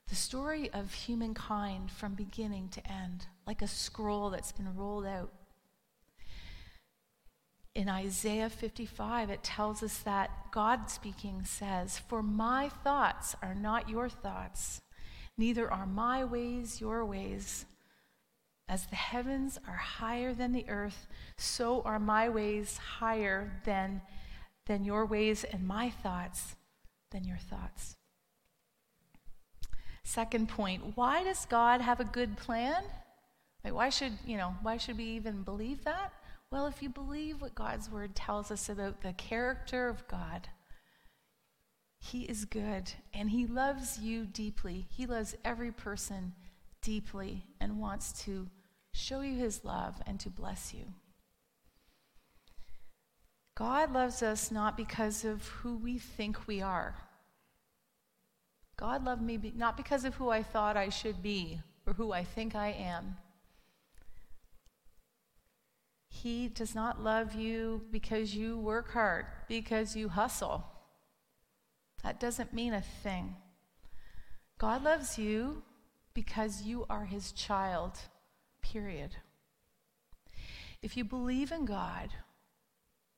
the 0.08 0.14
story 0.14 0.70
of 0.72 0.92
humankind 0.92 1.90
from 1.90 2.14
beginning 2.14 2.68
to 2.68 2.88
end, 2.88 3.26
like 3.44 3.60
a 3.60 3.66
scroll 3.66 4.30
that's 4.30 4.52
been 4.52 4.72
rolled 4.76 5.06
out. 5.06 5.32
In 7.74 7.88
Isaiah 7.88 8.50
55, 8.50 9.30
it 9.30 9.42
tells 9.42 9.82
us 9.82 9.98
that 9.98 10.30
God 10.52 10.90
speaking 10.90 11.44
says, 11.44 11.98
For 11.98 12.22
my 12.22 12.68
thoughts 12.68 13.34
are 13.42 13.56
not 13.56 13.88
your 13.88 14.08
thoughts 14.08 14.80
Neither 15.36 15.70
are 15.70 15.86
my 15.86 16.24
ways 16.24 16.80
your 16.80 17.04
ways. 17.04 17.66
As 18.68 18.86
the 18.86 18.96
heavens 18.96 19.58
are 19.68 19.76
higher 19.76 20.32
than 20.32 20.52
the 20.52 20.68
earth, 20.68 21.06
so 21.36 21.82
are 21.82 21.98
my 21.98 22.28
ways 22.28 22.78
higher 22.78 23.60
than, 23.64 24.00
than 24.66 24.84
your 24.84 25.04
ways, 25.04 25.44
and 25.44 25.66
my 25.66 25.90
thoughts 25.90 26.56
than 27.10 27.24
your 27.24 27.36
thoughts. 27.36 27.96
Second 30.02 30.48
point, 30.48 30.96
why 30.96 31.24
does 31.24 31.46
God 31.46 31.80
have 31.80 32.00
a 32.00 32.04
good 32.04 32.36
plan? 32.36 32.84
Like 33.64 33.74
why 33.74 33.88
should, 33.88 34.12
you 34.26 34.36
know, 34.36 34.54
why 34.62 34.76
should 34.76 34.98
we 34.98 35.04
even 35.04 35.42
believe 35.42 35.84
that? 35.84 36.12
Well, 36.50 36.66
if 36.66 36.82
you 36.82 36.88
believe 36.88 37.40
what 37.40 37.54
God's 37.54 37.90
word 37.90 38.14
tells 38.14 38.50
us 38.50 38.68
about 38.68 39.00
the 39.00 39.14
character 39.14 39.88
of 39.88 40.06
God, 40.06 40.48
he 42.04 42.24
is 42.24 42.44
good 42.44 42.92
and 43.14 43.30
He 43.30 43.46
loves 43.46 43.98
you 43.98 44.26
deeply. 44.26 44.86
He 44.90 45.06
loves 45.06 45.34
every 45.42 45.72
person 45.72 46.34
deeply 46.82 47.46
and 47.60 47.80
wants 47.80 48.12
to 48.24 48.46
show 48.92 49.22
you 49.22 49.38
His 49.38 49.64
love 49.64 50.02
and 50.06 50.20
to 50.20 50.28
bless 50.28 50.74
you. 50.74 50.84
God 53.56 53.90
loves 53.90 54.22
us 54.22 54.50
not 54.50 54.76
because 54.76 55.24
of 55.24 55.48
who 55.48 55.76
we 55.76 55.96
think 55.96 56.46
we 56.46 56.60
are. 56.60 56.94
God 58.76 59.02
loved 59.02 59.22
me 59.22 59.38
be- 59.38 59.54
not 59.56 59.78
because 59.78 60.04
of 60.04 60.14
who 60.16 60.28
I 60.28 60.42
thought 60.42 60.76
I 60.76 60.90
should 60.90 61.22
be 61.22 61.62
or 61.86 61.94
who 61.94 62.12
I 62.12 62.22
think 62.22 62.54
I 62.54 62.72
am. 62.72 63.16
He 66.10 66.48
does 66.48 66.74
not 66.74 67.02
love 67.02 67.34
you 67.34 67.86
because 67.90 68.34
you 68.34 68.58
work 68.58 68.92
hard, 68.92 69.24
because 69.48 69.96
you 69.96 70.10
hustle. 70.10 70.73
That 72.04 72.20
doesn't 72.20 72.52
mean 72.52 72.74
a 72.74 72.82
thing. 72.82 73.34
God 74.58 74.84
loves 74.84 75.18
you 75.18 75.62
because 76.12 76.62
you 76.62 76.86
are 76.88 77.06
his 77.06 77.32
child, 77.32 77.98
period. 78.60 79.16
If 80.82 80.98
you 80.98 81.04
believe 81.04 81.50
in 81.50 81.64
God, 81.64 82.10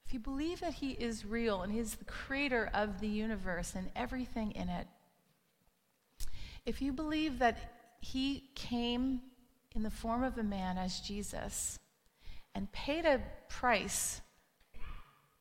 if 0.06 0.14
you 0.14 0.20
believe 0.20 0.60
that 0.60 0.74
he 0.74 0.92
is 0.92 1.26
real 1.26 1.62
and 1.62 1.72
he 1.72 1.80
is 1.80 1.96
the 1.96 2.04
creator 2.04 2.70
of 2.72 3.00
the 3.00 3.08
universe 3.08 3.74
and 3.74 3.90
everything 3.96 4.52
in 4.52 4.68
it, 4.68 4.86
if 6.64 6.80
you 6.80 6.92
believe 6.92 7.40
that 7.40 7.96
he 8.00 8.50
came 8.54 9.20
in 9.74 9.82
the 9.82 9.90
form 9.90 10.22
of 10.22 10.38
a 10.38 10.44
man 10.44 10.78
as 10.78 11.00
Jesus 11.00 11.80
and 12.54 12.70
paid 12.70 13.04
a 13.04 13.20
price 13.48 14.20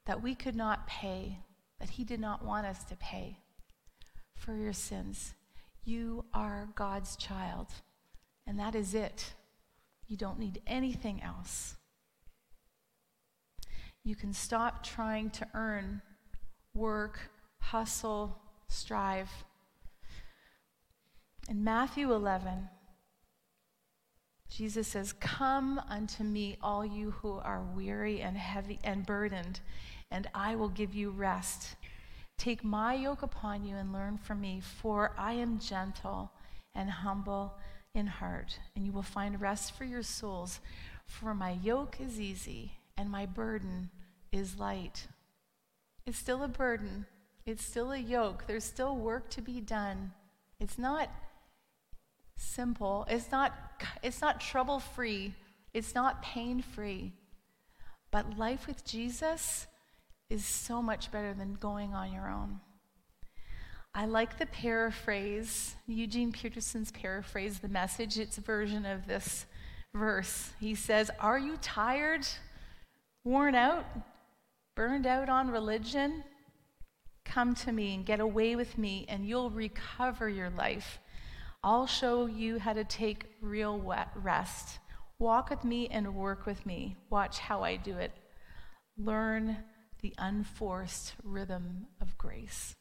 that 0.06 0.24
we 0.24 0.34
could 0.34 0.56
not 0.56 0.88
pay, 0.88 1.38
that 1.80 1.92
he 1.92 2.04
did 2.04 2.20
not 2.20 2.44
want 2.44 2.66
us 2.66 2.84
to 2.86 2.96
pay 2.96 3.40
for 4.36 4.56
your 4.56 4.74
sins. 4.74 5.34
You 5.84 6.26
are 6.34 6.70
God's 6.76 7.16
child, 7.16 7.68
and 8.48 8.60
that 8.60 8.76
is 8.76 8.94
it. 8.96 9.34
You 10.08 10.18
don't 10.18 10.40
need 10.40 10.62
anything 10.68 11.22
else. 11.22 11.76
You 14.04 14.16
can 14.16 14.34
stop 14.34 14.84
trying 14.84 15.32
to 15.32 15.48
earn, 15.54 16.02
work, 16.74 17.32
hustle, 17.60 18.38
strive. 18.68 19.32
In 21.50 21.64
Matthew 21.64 22.14
11, 22.14 22.70
Jesus 24.50 24.88
says, 24.88 25.14
Come 25.14 25.82
unto 25.90 26.24
me, 26.24 26.58
all 26.62 26.86
you 26.86 27.12
who 27.12 27.40
are 27.40 27.64
weary 27.76 28.22
and 28.22 28.38
heavy 28.38 28.80
and 28.84 29.06
burdened, 29.06 29.60
and 30.16 30.30
I 30.34 30.56
will 30.56 30.70
give 30.70 30.96
you 30.96 31.10
rest. 31.10 31.76
Take 32.38 32.64
my 32.64 32.94
yoke 32.94 33.22
upon 33.22 33.66
you 33.66 33.76
and 33.76 33.92
learn 33.92 34.18
from 34.18 34.40
me, 34.40 34.62
for 34.62 35.12
I 35.18 35.34
am 35.34 35.60
gentle 35.60 36.32
and 36.74 36.90
humble 36.90 37.56
in 37.94 38.08
heart, 38.08 38.58
and 38.76 38.86
you 38.86 38.94
will 38.94 39.04
find 39.04 39.42
rest 39.42 39.76
for 39.78 39.84
your 39.84 40.04
souls. 40.04 40.62
For 41.06 41.34
my 41.34 41.58
yoke 41.62 41.98
is 42.00 42.18
easy 42.18 42.72
and 42.98 43.12
my 43.12 43.26
burden 43.26 43.90
is 44.32 44.58
light. 44.58 45.08
It's 46.06 46.18
still 46.18 46.44
a 46.44 46.48
burden, 46.48 47.08
it's 47.46 47.66
still 47.66 47.92
a 47.92 47.98
yoke. 47.98 48.46
There's 48.48 48.64
still 48.64 48.96
work 48.96 49.30
to 49.32 49.42
be 49.42 49.60
done. 49.60 50.14
It's 50.62 50.78
not 50.78 51.10
simple, 52.38 53.06
it's 53.10 53.34
not, 53.34 53.54
it's 54.02 54.22
not 54.22 54.40
trouble 54.40 54.80
free, 54.80 55.34
it's 55.74 55.94
not 55.94 56.22
pain 56.22 56.62
free. 56.62 57.12
But 58.12 58.38
life 58.38 58.66
with 58.66 58.86
Jesus 58.86 59.68
is 60.30 60.46
so 60.46 60.82
much 60.82 61.12
better 61.12 61.34
than 61.34 61.56
going 61.56 61.94
on 61.94 62.12
your 62.12 62.30
own. 62.30 62.60
I 63.94 64.06
like 64.06 64.38
the 64.38 64.46
paraphrase, 64.46 65.76
Eugene 65.88 66.32
Peterson's 66.32 66.92
paraphrase, 66.92 67.60
the 67.60 67.70
message, 67.70 68.18
its 68.18 68.38
version 68.38 68.86
of 68.86 69.08
this 69.08 69.46
verse. 69.94 70.52
He 70.60 70.76
says, 70.76 71.10
Are 71.20 71.40
you 71.40 71.56
tired, 71.62 72.28
worn 73.24 73.56
out, 73.56 73.86
burned 74.76 75.08
out 75.08 75.30
on 75.30 75.50
religion? 75.50 76.26
Come 77.24 77.56
to 77.56 77.72
me 77.72 77.96
and 77.96 78.06
get 78.06 78.20
away 78.20 78.56
with 78.56 78.78
me, 78.78 79.06
and 79.08 79.26
you'll 79.26 79.50
recover 79.50 80.28
your 80.28 80.50
life. 80.50 81.00
I'll 81.64 81.88
show 81.88 82.26
you 82.26 82.60
how 82.60 82.74
to 82.74 82.84
take 82.84 83.26
real 83.42 83.80
rest. 84.16 84.80
Walk 85.20 85.50
with 85.50 85.64
me 85.64 85.88
and 85.88 86.14
work 86.14 86.46
with 86.46 86.66
me. 86.66 86.98
Watch 87.10 87.40
how 87.40 87.64
I 87.64 87.78
do 87.78 87.98
it. 87.98 88.12
Learn 88.98 89.58
the 90.06 90.14
unforced 90.20 91.16
rhythm 91.24 91.88
of 92.00 92.16
grace. 92.16 92.76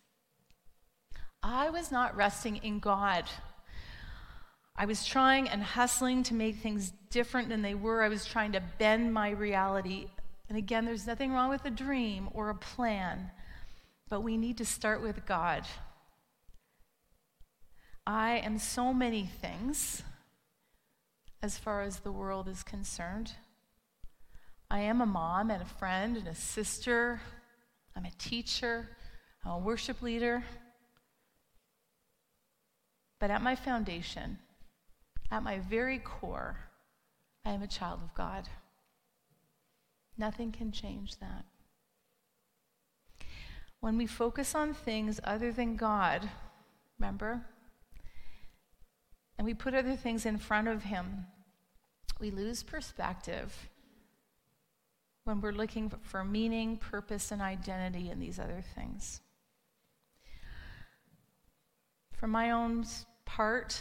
I 1.43 1.71
was 1.71 1.90
not 1.90 2.14
resting 2.14 2.57
in 2.57 2.81
God. 2.81 3.25
I 4.76 4.85
was 4.85 5.07
trying 5.07 5.49
and 5.49 5.62
hustling 5.62 6.23
to 6.25 6.35
make 6.35 6.57
things 6.57 6.93
different 7.09 7.49
than 7.49 7.62
they 7.62 7.75
were. 7.75 8.02
I 8.02 8.11
was 8.11 8.26
trying 8.26 8.52
to 8.52 8.62
bend 8.76 9.14
my 9.14 9.31
reality. 9.31 10.09
And 10.50 10.59
again, 10.59 10.85
there's 10.85 11.07
nothing 11.07 11.33
wrong 11.33 11.49
with 11.49 11.64
a 11.64 11.71
dream 11.71 12.28
or 12.35 12.50
a 12.50 12.54
plan, 12.54 13.31
but 14.11 14.23
we 14.23 14.37
need 14.37 14.59
to 14.59 14.66
start 14.66 15.00
with 15.00 15.25
God. 15.25 15.64
I 18.07 18.33
am 18.37 18.59
so 18.59 18.93
many 18.93 19.25
things 19.25 20.02
as 21.43 21.57
far 21.57 21.81
as 21.81 22.00
the 22.00 22.12
world 22.12 22.49
is 22.49 22.62
concerned. 22.62 23.33
I 24.71 24.80
am 24.80 25.00
a 25.00 25.06
mom 25.06 25.50
and 25.50 25.62
a 25.62 25.66
friend 25.66 26.16
and 26.16 26.26
a 26.26 26.35
sister. 26.35 27.21
I'm 27.97 28.04
a 28.04 28.10
teacher. 28.19 28.88
I'm 29.45 29.52
a 29.52 29.58
worship 29.58 30.02
leader. 30.02 30.43
But 33.21 33.30
at 33.30 33.43
my 33.43 33.54
foundation, 33.54 34.38
at 35.30 35.43
my 35.43 35.58
very 35.58 35.99
core, 35.99 36.56
I 37.45 37.50
am 37.50 37.62
a 37.62 37.67
child 37.67 38.00
of 38.02 38.15
God. 38.15 38.49
Nothing 40.17 40.52
can 40.52 40.73
change 40.73 41.19
that. 41.19 41.45
When 43.80 43.99
we 43.99 44.06
focus 44.06 44.54
on 44.54 44.73
things 44.73 45.21
other 45.25 45.52
than 45.52 45.76
God, 45.76 46.28
remember, 46.99 47.45
and 49.36 49.45
we 49.45 49.52
put 49.52 49.75
other 49.75 49.97
things 49.97 50.25
in 50.25 50.38
front 50.38 50.69
of 50.69 50.84
Him, 50.84 51.26
we 52.19 52.30
lose 52.30 52.62
perspective 52.62 53.69
when 55.25 55.41
we're 55.41 55.52
looking 55.52 55.91
for 56.02 56.23
meaning, 56.23 56.76
purpose, 56.76 57.32
and 57.32 57.41
identity 57.41 58.10
in 58.10 58.21
these 58.21 58.39
other 58.39 58.63
things. 58.75 59.21
For 62.13 62.26
my 62.26 62.50
own 62.50 62.84
part, 63.25 63.80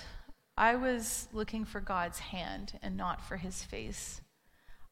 I 0.58 0.76
was 0.76 1.28
looking 1.34 1.66
for 1.66 1.82
God's 1.82 2.20
hand 2.20 2.80
and 2.82 2.96
not 2.96 3.22
for 3.22 3.38
his 3.38 3.64
face. 3.64 4.22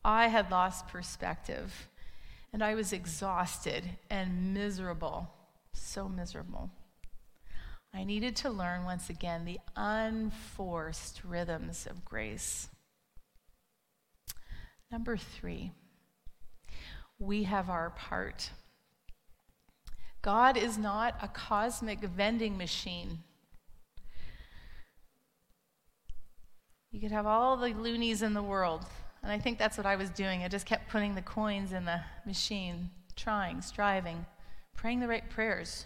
I 0.03 0.27
had 0.27 0.51
lost 0.51 0.87
perspective, 0.87 1.89
and 2.51 2.63
I 2.63 2.75
was 2.75 2.91
exhausted 2.91 3.83
and 4.09 4.53
miserable, 4.53 5.29
so 5.73 6.09
miserable. 6.09 6.69
I 7.93 8.03
needed 8.03 8.35
to 8.37 8.49
learn 8.49 8.85
once 8.85 9.09
again 9.09 9.45
the 9.45 9.59
unforced 9.75 11.21
rhythms 11.23 11.85
of 11.85 12.05
grace. 12.05 12.69
Number 14.91 15.17
three, 15.17 15.71
we 17.21 17.43
have 17.43 17.69
our 17.69 17.91
part. 17.91 18.49
God 20.23 20.57
is 20.57 20.77
not 20.77 21.15
a 21.21 21.27
cosmic 21.27 21.99
vending 21.99 22.57
machine. 22.57 23.19
You 26.91 26.99
could 26.99 27.11
have 27.11 27.27
all 27.27 27.55
the 27.55 27.69
loonies 27.69 28.23
in 28.23 28.33
the 28.33 28.41
world. 28.43 28.85
And 29.21 29.31
I 29.31 29.37
think 29.37 29.59
that's 29.59 29.77
what 29.77 29.85
I 29.85 29.95
was 29.95 30.09
doing. 30.09 30.43
I 30.43 30.47
just 30.47 30.65
kept 30.65 30.89
putting 30.89 31.13
the 31.13 31.21
coins 31.21 31.73
in 31.73 31.85
the 31.85 32.01
machine, 32.25 32.89
trying, 33.15 33.61
striving, 33.61 34.25
praying 34.75 34.99
the 34.99 35.07
right 35.07 35.29
prayers, 35.29 35.85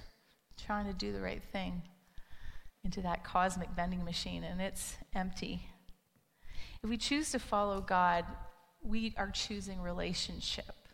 trying 0.66 0.88
to 0.88 0.94
do 0.94 1.12
the 1.12 1.22
right 1.22 1.44
thing 1.52 1.82
into 2.86 3.02
that 3.02 3.26
cosmic 3.26 3.70
vending 3.76 4.06
machine, 4.06 4.44
and 4.44 4.62
it's 4.62 4.96
empty. 5.14 5.68
If 6.82 6.90
we 6.90 6.98
choose 6.98 7.32
to 7.32 7.40
follow 7.40 7.82
God, 7.82 8.24
we 8.82 9.14
are 9.18 9.32
choosing 9.32 9.82
relationship. 9.82 10.85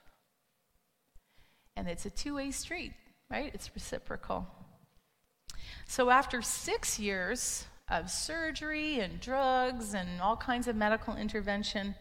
And 1.82 1.90
it's 1.90 2.06
a 2.06 2.12
two 2.12 2.36
way 2.36 2.52
street, 2.52 2.94
right? 3.32 3.50
It's 3.56 3.72
reciprocal. 3.74 4.46
So 5.88 6.12
after 6.12 6.44
six 6.44 7.00
years 7.00 7.66
of 7.90 8.12
surgery 8.12 9.00
and 9.00 9.20
drugs 9.20 9.96
and 9.96 10.22
all 10.22 10.38
kinds 10.38 10.68
of 10.68 10.76
medical 10.76 11.16
intervention, 11.16 11.96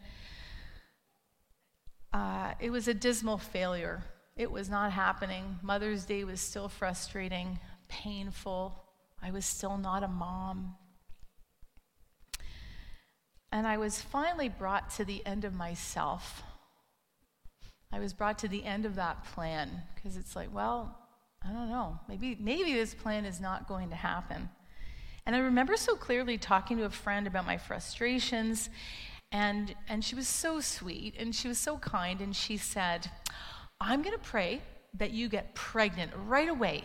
uh, 2.13 2.53
it 2.59 2.69
was 2.69 2.87
a 2.87 2.93
dismal 2.93 3.39
failure. 3.39 4.03
It 4.37 4.51
was 4.51 4.69
not 4.69 4.91
happening. 4.91 5.57
Mother's 5.63 6.05
Day 6.05 6.25
was 6.25 6.41
still 6.41 6.69
frustrating, 6.69 7.57
painful. 7.87 8.83
I 9.19 9.31
was 9.31 9.47
still 9.47 9.79
not 9.79 10.03
a 10.03 10.07
mom. 10.07 10.75
And 13.51 13.65
I 13.65 13.79
was 13.79 13.99
finally 13.99 14.47
brought 14.47 14.91
to 14.91 15.05
the 15.05 15.25
end 15.25 15.43
of 15.43 15.55
myself. 15.55 16.43
I 17.91 17.99
was 17.99 18.13
brought 18.13 18.39
to 18.39 18.47
the 18.47 18.63
end 18.63 18.85
of 18.85 18.95
that 18.95 19.23
plan 19.23 19.83
because 19.95 20.17
it's 20.17 20.35
like, 20.35 20.53
well, 20.53 20.97
I 21.43 21.51
don't 21.51 21.69
know. 21.69 21.99
Maybe, 22.07 22.37
maybe 22.39 22.73
this 22.73 22.93
plan 22.93 23.25
is 23.25 23.41
not 23.41 23.67
going 23.67 23.89
to 23.89 23.95
happen. 23.95 24.49
And 25.25 25.35
I 25.35 25.39
remember 25.39 25.75
so 25.75 25.95
clearly 25.95 26.37
talking 26.37 26.77
to 26.77 26.85
a 26.85 26.89
friend 26.89 27.27
about 27.27 27.45
my 27.45 27.57
frustrations, 27.57 28.69
and, 29.31 29.75
and 29.87 30.03
she 30.03 30.15
was 30.15 30.27
so 30.27 30.59
sweet 30.59 31.15
and 31.17 31.33
she 31.33 31.47
was 31.47 31.57
so 31.57 31.77
kind, 31.77 32.21
and 32.21 32.35
she 32.35 32.57
said, 32.57 33.09
I'm 33.79 34.01
going 34.01 34.15
to 34.15 34.23
pray 34.23 34.61
that 34.95 35.11
you 35.11 35.29
get 35.29 35.55
pregnant 35.55 36.11
right 36.27 36.49
away. 36.49 36.83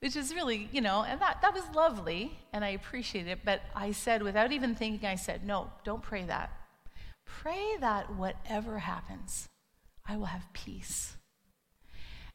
Which 0.00 0.14
is 0.14 0.34
really, 0.34 0.68
you 0.72 0.82
know, 0.82 1.04
and 1.08 1.20
that, 1.20 1.40
that 1.40 1.54
was 1.54 1.64
lovely, 1.74 2.38
and 2.52 2.64
I 2.64 2.70
appreciate 2.70 3.26
it. 3.26 3.40
But 3.44 3.62
I 3.74 3.92
said, 3.92 4.22
without 4.22 4.52
even 4.52 4.74
thinking, 4.74 5.08
I 5.08 5.14
said, 5.14 5.46
no, 5.46 5.70
don't 5.84 6.02
pray 6.02 6.24
that. 6.24 6.50
Pray 7.24 7.76
that 7.80 8.14
whatever 8.14 8.78
happens, 8.78 9.48
I 10.08 10.16
will 10.16 10.26
have 10.26 10.52
peace. 10.52 11.16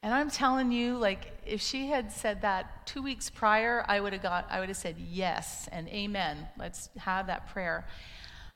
And 0.04 0.14
I'm 0.14 0.32
telling 0.32 0.72
you, 0.72 0.98
like, 0.98 1.32
if 1.46 1.62
she 1.62 1.88
had 1.88 2.12
said 2.12 2.42
that 2.42 2.88
two 2.88 3.04
weeks 3.04 3.30
prior, 3.30 3.86
I 3.88 4.00
would 4.00 4.14
have 4.14 4.24
got, 4.24 4.48
I 4.50 4.60
would 4.60 4.70
have 4.70 4.78
said 4.78 4.96
yes 4.98 5.70
and 5.72 5.88
amen. 5.90 6.48
Let's 6.58 6.90
have 6.98 7.28
that 7.28 7.50
prayer. 7.50 7.86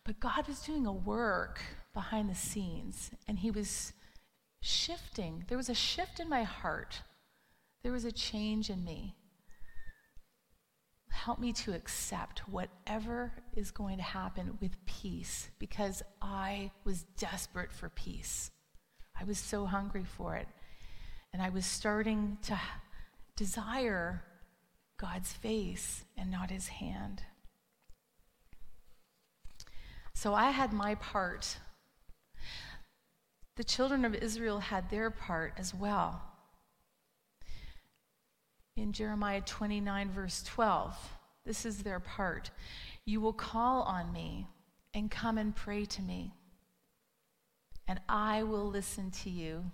But 0.04 0.20
God 0.20 0.48
was 0.48 0.62
doing 0.62 0.88
a 0.88 0.94
work 0.94 1.62
behind 1.94 2.30
the 2.30 2.36
scenes, 2.36 3.12
and 3.28 3.40
He 3.40 3.52
was 3.52 3.94
shifting. 4.60 5.46
There 5.48 5.58
was 5.58 5.70
a 5.70 5.76
shift 5.76 6.20
in 6.20 6.28
my 6.28 6.44
heart. 6.44 7.04
There 7.84 7.92
was 7.92 8.06
a 8.06 8.12
change 8.12 8.70
in 8.72 8.84
me. 8.84 9.16
help 11.10 11.40
me 11.40 11.54
to 11.54 11.74
accept 11.74 12.40
whatever 12.48 13.32
is 13.56 13.72
going 13.72 13.98
to 13.98 14.04
happen 14.04 14.58
with 14.62 14.84
peace 14.86 15.50
because 15.60 16.04
I 16.22 16.72
was 16.84 17.04
desperate 17.18 17.72
for 17.72 17.90
peace. 17.90 18.52
I 19.20 19.24
was 19.24 19.40
so 19.40 19.66
hungry 19.66 20.04
for 20.04 20.36
it. 20.36 20.48
And 21.34 21.42
I 21.42 21.50
was 21.50 21.66
starting 21.66 22.38
to 22.44 22.60
desire 23.36 24.24
God's 24.98 25.34
face 25.34 26.06
and 26.18 26.32
not 26.32 26.50
his 26.50 26.68
hand. 26.68 27.24
So 30.14 30.34
I 30.34 30.52
had 30.52 30.72
my 30.72 30.96
part. 30.96 31.58
The 33.58 33.64
children 33.64 34.06
of 34.06 34.16
Israel 34.16 34.60
had 34.60 34.90
their 34.90 35.10
part 35.10 35.54
as 35.58 35.74
well. 35.74 36.22
In 38.78 38.92
Jeremiah 38.92 39.42
29, 39.42 40.12
verse 40.12 40.44
12, 40.44 40.96
this 41.46 41.66
is 41.66 41.84
their 41.84 42.00
part. 42.00 42.52
You 43.06 43.22
will 43.22 43.34
call 43.34 43.84
on 43.84 44.12
me 44.12 44.48
and 44.94 45.12
come 45.12 45.38
and 45.38 45.56
pray 45.56 45.86
to 45.86 46.02
me, 46.02 46.34
and 47.88 48.00
I 48.10 48.44
will 48.44 48.66
listen 48.66 49.12
to 49.24 49.30
you. 49.30 49.72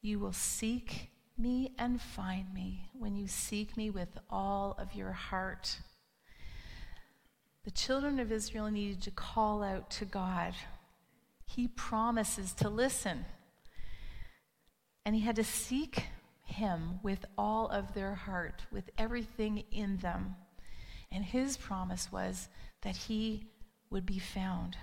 You 0.00 0.18
will 0.18 0.32
seek 0.32 1.10
me 1.36 1.72
and 1.78 2.00
find 2.00 2.52
me 2.52 2.90
when 2.92 3.16
you 3.16 3.26
seek 3.26 3.76
me 3.76 3.90
with 3.90 4.18
all 4.28 4.76
of 4.78 4.94
your 4.94 5.12
heart. 5.12 5.78
The 7.64 7.70
children 7.70 8.20
of 8.20 8.30
Israel 8.30 8.70
needed 8.70 9.02
to 9.02 9.10
call 9.10 9.62
out 9.62 9.90
to 9.92 10.04
God. 10.04 10.54
He 11.46 11.68
promises 11.68 12.52
to 12.54 12.68
listen. 12.68 13.24
And 15.06 15.14
he 15.14 15.22
had 15.22 15.36
to 15.36 15.44
seek 15.44 16.04
him 16.44 17.00
with 17.02 17.24
all 17.38 17.68
of 17.68 17.94
their 17.94 18.14
heart, 18.14 18.66
with 18.70 18.90
everything 18.98 19.64
in 19.70 19.98
them. 19.98 20.36
And 21.10 21.24
his 21.24 21.56
promise 21.56 22.12
was 22.12 22.48
that 22.82 22.96
he 22.96 23.46
would 23.90 24.04
be 24.04 24.18
found. 24.18 24.76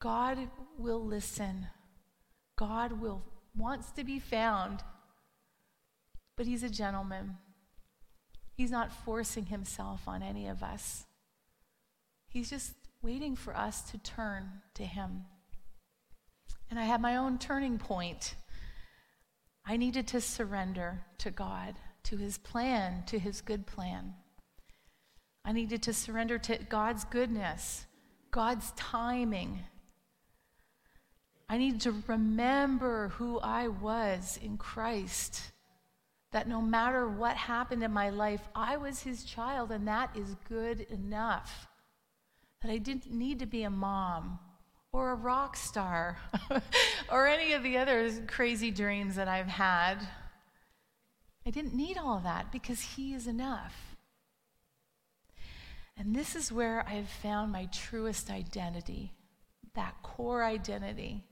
God 0.00 0.38
will 0.78 1.04
listen. 1.04 1.68
God 2.56 3.00
will 3.00 3.22
wants 3.54 3.90
to 3.92 4.04
be 4.04 4.18
found 4.18 4.82
but 6.36 6.46
he's 6.46 6.62
a 6.62 6.68
gentleman. 6.68 7.38
He's 8.52 8.70
not 8.70 8.92
forcing 8.92 9.46
himself 9.46 10.06
on 10.06 10.22
any 10.22 10.46
of 10.46 10.62
us. 10.62 11.04
He's 12.28 12.50
just 12.50 12.74
waiting 13.02 13.36
for 13.36 13.56
us 13.56 13.82
to 13.90 13.98
turn 13.98 14.62
to 14.74 14.84
him. 14.84 15.24
And 16.70 16.78
I 16.78 16.84
had 16.84 17.00
my 17.00 17.16
own 17.16 17.38
turning 17.38 17.78
point. 17.78 18.34
I 19.64 19.76
needed 19.76 20.06
to 20.08 20.20
surrender 20.20 21.04
to 21.18 21.30
God, 21.30 21.74
to 22.04 22.16
his 22.16 22.38
plan, 22.38 23.04
to 23.06 23.18
his 23.18 23.40
good 23.40 23.66
plan. 23.66 24.14
I 25.44 25.52
needed 25.52 25.82
to 25.84 25.92
surrender 25.92 26.38
to 26.38 26.58
God's 26.58 27.04
goodness, 27.04 27.86
God's 28.30 28.72
timing. 28.72 29.60
I 31.48 31.58
needed 31.58 31.80
to 31.82 32.02
remember 32.06 33.08
who 33.08 33.38
I 33.38 33.68
was 33.68 34.38
in 34.42 34.58
Christ 34.58 35.52
that 36.32 36.48
no 36.48 36.60
matter 36.60 37.08
what 37.08 37.36
happened 37.36 37.82
in 37.82 37.92
my 37.92 38.10
life, 38.10 38.42
I 38.54 38.76
was 38.76 39.00
his 39.00 39.24
child, 39.24 39.70
and 39.70 39.86
that 39.86 40.14
is 40.16 40.36
good 40.48 40.80
enough. 40.90 41.68
That 42.62 42.70
I 42.70 42.78
didn't 42.78 43.10
need 43.10 43.38
to 43.38 43.46
be 43.46 43.62
a 43.62 43.70
mom 43.70 44.38
or 44.92 45.12
a 45.12 45.14
rock 45.14 45.56
star 45.56 46.18
or 47.10 47.26
any 47.26 47.52
of 47.52 47.62
the 47.62 47.78
other 47.78 48.10
crazy 48.26 48.70
dreams 48.70 49.14
that 49.14 49.28
I've 49.28 49.46
had. 49.46 49.96
I 51.46 51.50
didn't 51.50 51.74
need 51.74 51.96
all 51.96 52.18
that 52.24 52.50
because 52.50 52.80
he 52.80 53.14
is 53.14 53.26
enough. 53.26 53.96
And 55.96 56.14
this 56.14 56.34
is 56.34 56.52
where 56.52 56.86
I've 56.88 57.08
found 57.08 57.52
my 57.52 57.66
truest 57.66 58.30
identity, 58.30 59.12
that 59.74 59.94
core 60.02 60.44
identity, 60.44 61.24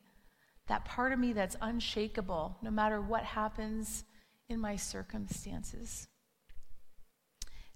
that 0.66 0.84
part 0.84 1.12
of 1.12 1.18
me 1.18 1.32
that's 1.32 1.56
unshakable 1.60 2.56
no 2.62 2.70
matter 2.70 3.00
what 3.00 3.24
happens 3.24 4.04
in 4.48 4.60
my 4.60 4.76
circumstances. 4.76 6.08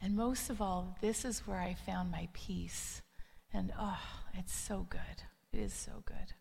And 0.01 0.17
most 0.17 0.49
of 0.49 0.63
all, 0.63 0.97
this 1.01 1.25
is 1.25 1.47
where 1.47 1.59
I 1.59 1.75
found 1.75 2.11
my 2.11 2.29
peace. 2.33 3.03
And 3.53 3.73
oh, 3.79 3.99
it's 4.35 4.55
so 4.55 4.87
good. 4.89 5.01
It 5.53 5.61
is 5.61 5.73
so 5.73 6.03
good. 6.05 6.35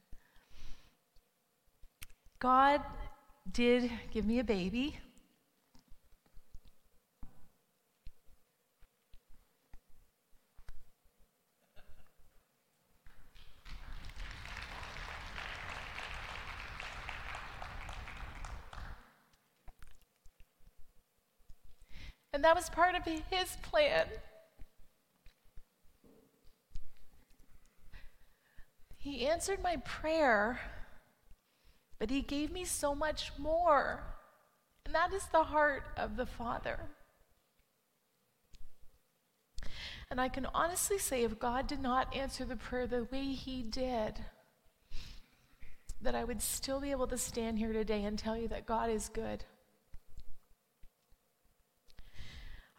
God 2.40 2.82
did 3.52 3.90
give 4.12 4.26
me 4.26 4.40
a 4.40 4.44
baby. 4.44 5.00
And 22.38 22.44
that 22.44 22.56
was 22.56 22.70
part 22.70 22.94
of 22.94 23.04
his 23.04 23.58
plan. 23.64 24.06
He 28.96 29.26
answered 29.26 29.64
my 29.64 29.78
prayer, 29.78 30.60
but 31.98 32.12
he 32.12 32.22
gave 32.22 32.52
me 32.52 32.64
so 32.64 32.94
much 32.94 33.32
more. 33.40 34.04
And 34.86 34.94
that 34.94 35.14
is 35.14 35.26
the 35.32 35.46
heart 35.46 35.86
of 35.98 36.16
the 36.16 36.28
Father. 36.28 36.78
And 40.12 40.22
I 40.22 40.30
can 40.30 40.46
honestly 40.54 41.00
say, 41.00 41.24
if 41.24 41.40
God 41.40 41.66
did 41.66 41.82
not 41.82 42.16
answer 42.16 42.46
the 42.46 42.56
prayer 42.56 42.86
the 42.86 43.08
way 43.12 43.32
He 43.32 43.64
did, 43.64 44.20
that 46.00 46.14
I 46.14 46.24
would 46.24 46.44
still 46.44 46.80
be 46.80 46.92
able 46.92 47.08
to 47.08 47.18
stand 47.18 47.58
here 47.58 47.74
today 47.74 48.04
and 48.04 48.20
tell 48.20 48.38
you 48.38 48.48
that 48.50 48.68
God 48.68 48.92
is 48.92 49.10
good. 49.10 49.44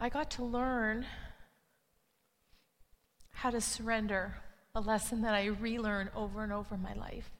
I 0.00 0.08
got 0.08 0.30
to 0.32 0.44
learn 0.44 1.06
how 3.32 3.50
to 3.50 3.60
surrender, 3.60 4.34
a 4.74 4.80
lesson 4.80 5.22
that 5.22 5.34
I 5.34 5.46
relearn 5.46 6.10
over 6.14 6.42
and 6.42 6.52
over 6.52 6.76
in 6.76 6.82
my 6.82 6.94
life. 6.94 7.30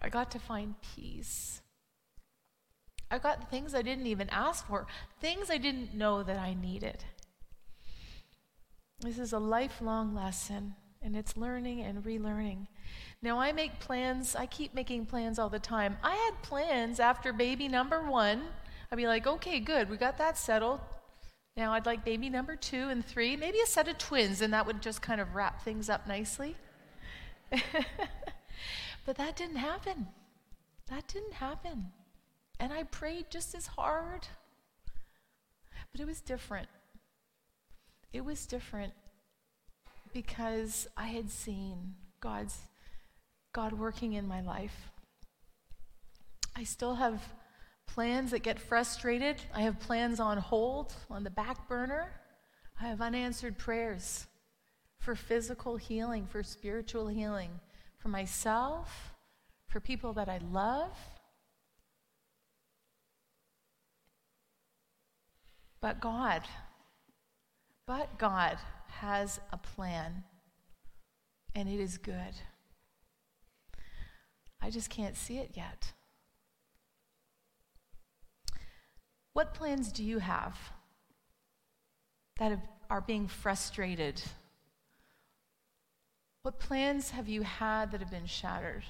I 0.00 0.08
got 0.08 0.30
to 0.30 0.38
find 0.38 0.74
peace. 0.94 1.60
I 3.10 3.18
got 3.18 3.50
things 3.50 3.74
I 3.74 3.82
didn't 3.82 4.06
even 4.06 4.28
ask 4.30 4.66
for, 4.66 4.86
things 5.20 5.50
I 5.50 5.58
didn't 5.58 5.94
know 5.94 6.22
that 6.22 6.38
I 6.38 6.54
needed. 6.54 7.04
This 9.00 9.18
is 9.18 9.32
a 9.32 9.38
lifelong 9.38 10.14
lesson, 10.14 10.74
and 11.02 11.14
it's 11.14 11.36
learning 11.36 11.82
and 11.82 12.02
relearning. 12.02 12.66
Now, 13.20 13.38
I 13.38 13.52
make 13.52 13.80
plans, 13.80 14.34
I 14.34 14.46
keep 14.46 14.74
making 14.74 15.06
plans 15.06 15.38
all 15.38 15.50
the 15.50 15.58
time. 15.58 15.98
I 16.02 16.14
had 16.14 16.42
plans 16.42 17.00
after 17.00 17.32
baby 17.32 17.68
number 17.68 18.08
one 18.08 18.42
I'd 18.90 18.96
be 18.96 19.06
like, 19.06 19.26
okay, 19.26 19.60
good, 19.60 19.90
we 19.90 19.96
got 19.96 20.18
that 20.18 20.38
settled. 20.38 20.80
Now 21.56 21.72
I'd 21.72 21.86
like 21.86 22.04
baby 22.04 22.28
number 22.28 22.54
two 22.54 22.88
and 22.88 23.04
three, 23.04 23.36
maybe 23.36 23.60
a 23.60 23.66
set 23.66 23.88
of 23.88 23.98
twins, 23.98 24.42
and 24.42 24.52
that 24.52 24.66
would 24.66 24.82
just 24.82 25.00
kind 25.02 25.20
of 25.20 25.34
wrap 25.34 25.62
things 25.62 25.88
up 25.88 26.06
nicely. 26.06 26.56
but 27.50 29.16
that 29.16 29.36
didn't 29.36 29.56
happen. 29.56 30.08
That 30.88 31.08
didn't 31.08 31.34
happen. 31.34 31.92
And 32.60 32.72
I 32.72 32.84
prayed 32.84 33.26
just 33.30 33.54
as 33.54 33.66
hard. 33.66 34.28
But 35.92 36.00
it 36.00 36.06
was 36.06 36.20
different. 36.20 36.68
It 38.12 38.24
was 38.24 38.46
different 38.46 38.92
because 40.12 40.86
I 40.96 41.06
had 41.06 41.30
seen 41.30 41.94
God's 42.20 42.58
God 43.52 43.72
working 43.72 44.12
in 44.12 44.28
my 44.28 44.40
life. 44.40 44.90
I 46.54 46.64
still 46.64 46.94
have 46.96 47.22
plans 47.86 48.30
that 48.32 48.42
get 48.42 48.60
frustrated. 48.60 49.36
I 49.54 49.62
have 49.62 49.80
plans 49.80 50.20
on 50.20 50.38
hold, 50.38 50.94
on 51.10 51.24
the 51.24 51.30
back 51.30 51.68
burner. 51.68 52.20
I 52.80 52.88
have 52.88 53.00
unanswered 53.00 53.58
prayers 53.58 54.26
for 54.98 55.14
physical 55.14 55.76
healing, 55.76 56.26
for 56.26 56.42
spiritual 56.42 57.08
healing, 57.08 57.60
for 57.98 58.08
myself, 58.08 59.14
for 59.68 59.80
people 59.80 60.12
that 60.14 60.28
I 60.28 60.38
love. 60.52 60.96
But 65.80 66.00
God, 66.00 66.42
but 67.86 68.18
God 68.18 68.58
has 68.88 69.40
a 69.52 69.56
plan, 69.56 70.24
and 71.54 71.68
it 71.68 71.78
is 71.78 71.98
good. 71.98 72.34
I 74.60 74.70
just 74.70 74.90
can't 74.90 75.16
see 75.16 75.38
it 75.38 75.52
yet. 75.54 75.92
What 79.36 79.52
plans 79.52 79.92
do 79.92 80.02
you 80.02 80.18
have 80.20 80.56
that 82.38 82.58
are 82.88 83.02
being 83.02 83.28
frustrated? 83.28 84.22
What 86.40 86.58
plans 86.58 87.10
have 87.10 87.28
you 87.28 87.42
had 87.42 87.90
that 87.90 88.00
have 88.00 88.10
been 88.10 88.24
shattered? 88.24 88.84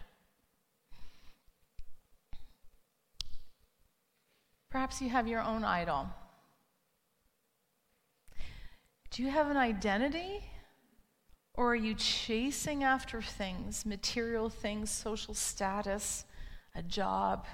Perhaps 4.70 5.02
you 5.02 5.09
have 5.09 5.26
your 5.26 5.42
own 5.42 5.64
idol. 5.64 6.11
Do 9.11 9.24
you 9.24 9.30
have 9.30 9.50
an 9.50 9.56
identity? 9.56 10.44
Or 11.54 11.72
are 11.72 11.74
you 11.74 11.94
chasing 11.94 12.85
after 12.85 13.20
things, 13.20 13.85
material 13.85 14.48
things, 14.48 14.90
social 14.90 15.35
status, 15.35 16.24
a 16.72 16.85
job 16.85 17.46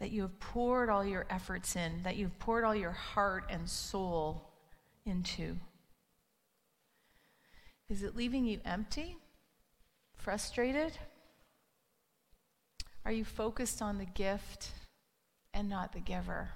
that 0.00 0.10
you 0.10 0.22
have 0.22 0.38
poured 0.38 0.90
all 0.90 1.04
your 1.04 1.26
efforts 1.28 1.76
in, 1.76 2.02
that 2.04 2.16
you've 2.16 2.38
poured 2.38 2.64
all 2.64 2.74
your 2.74 2.92
heart 2.92 3.44
and 3.50 3.68
soul 3.68 4.50
into? 5.04 5.56
Is 7.88 8.02
it 8.02 8.16
leaving 8.16 8.44
you 8.44 8.60
empty, 8.64 9.16
frustrated? 10.14 10.92
Are 13.04 13.12
you 13.12 13.24
focused 13.24 13.80
on 13.80 13.98
the 13.98 14.04
gift 14.04 14.70
and 15.54 15.68
not 15.68 15.92
the 15.92 16.00
giver? 16.00 16.50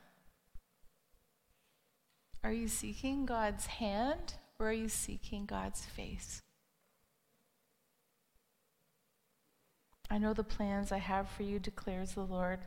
Are 2.44 2.52
you 2.52 2.68
seeking 2.68 3.24
God's 3.24 3.66
hand 3.66 4.34
or 4.58 4.68
are 4.68 4.72
you 4.72 4.88
seeking 4.88 5.46
God's 5.46 5.84
face? 5.84 6.42
I 10.10 10.18
know 10.18 10.34
the 10.34 10.44
plans 10.44 10.92
I 10.92 10.98
have 10.98 11.30
for 11.30 11.42
you, 11.42 11.58
declares 11.58 12.12
the 12.12 12.20
Lord. 12.20 12.58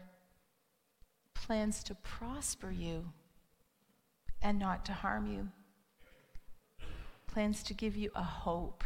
Plans 1.36 1.84
to 1.84 1.96
prosper 1.96 2.72
you 2.72 3.12
and 4.42 4.58
not 4.58 4.86
to 4.86 4.94
harm 4.94 5.28
you. 5.28 5.50
Plans 7.28 7.62
to 7.64 7.74
give 7.74 7.96
you 7.96 8.10
a 8.16 8.24
hope 8.24 8.84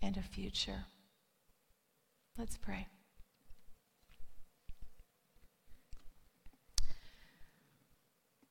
and 0.00 0.16
a 0.16 0.22
future. 0.22 0.84
Let's 2.38 2.56
pray. 2.56 2.88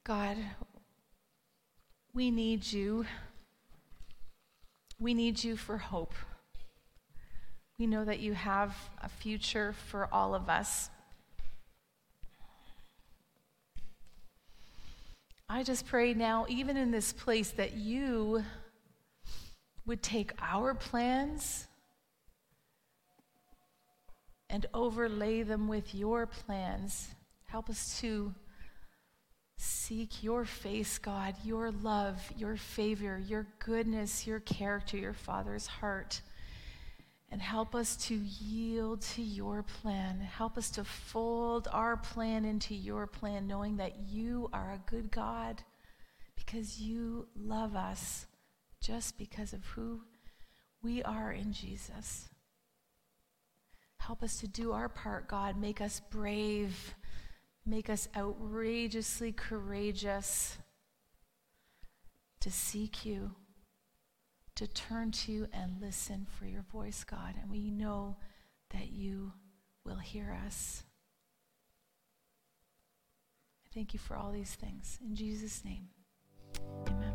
God, 0.04 0.38
we 2.14 2.30
need 2.30 2.72
you. 2.72 3.06
We 5.00 5.14
need 5.14 5.44
you 5.44 5.56
for 5.56 5.78
hope. 5.78 6.14
We 7.80 7.88
know 7.88 8.04
that 8.04 8.20
you 8.20 8.34
have 8.34 8.76
a 9.02 9.10
future 9.10 9.74
for 9.74 10.08
all 10.12 10.36
of 10.36 10.50
us. 10.50 10.90
I 15.56 15.62
just 15.62 15.86
pray 15.86 16.16
now, 16.16 16.48
even 16.50 16.78
in 16.78 16.90
this 16.90 17.14
place, 17.14 17.52
that 17.52 17.74
you 17.74 18.44
would 19.86 20.02
take 20.02 20.32
our 20.42 20.74
plans 20.74 21.68
and 24.50 24.66
overlay 24.74 25.44
them 25.44 25.68
with 25.68 25.94
your 25.94 26.26
plans. 26.26 27.08
Help 27.46 27.70
us 27.70 28.00
to 28.02 28.34
seek 29.56 30.24
your 30.24 30.44
face, 30.44 30.98
God, 30.98 31.36
your 31.44 31.70
love, 31.70 32.20
your 32.36 32.58
favor, 32.58 33.20
your 33.24 33.46
goodness, 33.60 34.26
your 34.26 34.40
character, 34.40 34.98
your 34.98 35.14
Father's 35.14 35.68
heart. 35.68 36.22
And 37.34 37.42
help 37.42 37.74
us 37.74 37.98
to 38.08 38.16
yield 38.16 39.02
to 39.02 39.22
your 39.22 39.64
plan. 39.64 40.22
Help 40.22 40.58
us 40.58 40.70
to 40.72 40.84
fold 40.84 41.68
our 41.74 41.98
plan 41.98 42.46
into 42.46 42.76
your 42.76 43.08
plan, 43.08 43.48
knowing 43.48 43.78
that 43.78 44.08
you 44.08 44.50
are 44.54 44.72
a 44.72 44.90
good 44.90 45.12
God 45.12 45.64
because 46.36 46.80
you 46.80 47.28
love 47.36 47.76
us 47.76 48.28
just 48.80 49.18
because 49.18 49.52
of 49.52 49.66
who 49.66 50.02
we 50.82 51.02
are 51.02 51.32
in 51.32 51.52
Jesus. 51.52 52.30
Help 53.98 54.22
us 54.22 54.40
to 54.40 54.48
do 54.48 54.72
our 54.72 54.88
part, 54.88 55.28
God. 55.28 55.60
Make 55.60 55.82
us 55.82 56.02
brave 56.12 56.96
Make 57.66 57.90
us 57.90 58.10
outrageously 58.16 59.32
courageous 59.32 60.58
to 62.42 62.52
seek 62.52 63.06
you, 63.06 63.32
to 64.56 64.68
turn 64.68 65.12
to 65.12 65.48
and 65.52 65.82
listen 65.82 66.28
for 66.30 66.46
your 66.46 66.62
voice, 66.62 67.04
God. 67.04 67.36
And 67.42 67.50
we 67.50 67.72
know 67.72 68.18
that 68.72 68.92
you 68.92 69.34
will 69.86 69.98
hear 69.98 70.38
us. 70.46 70.84
I 73.66 73.70
thank 73.74 73.94
you 73.94 74.00
for 74.00 74.16
all 74.16 74.32
these 74.32 74.54
things. 74.54 75.00
In 75.04 75.16
Jesus' 75.16 75.64
name, 75.66 75.88
amen. 76.88 77.14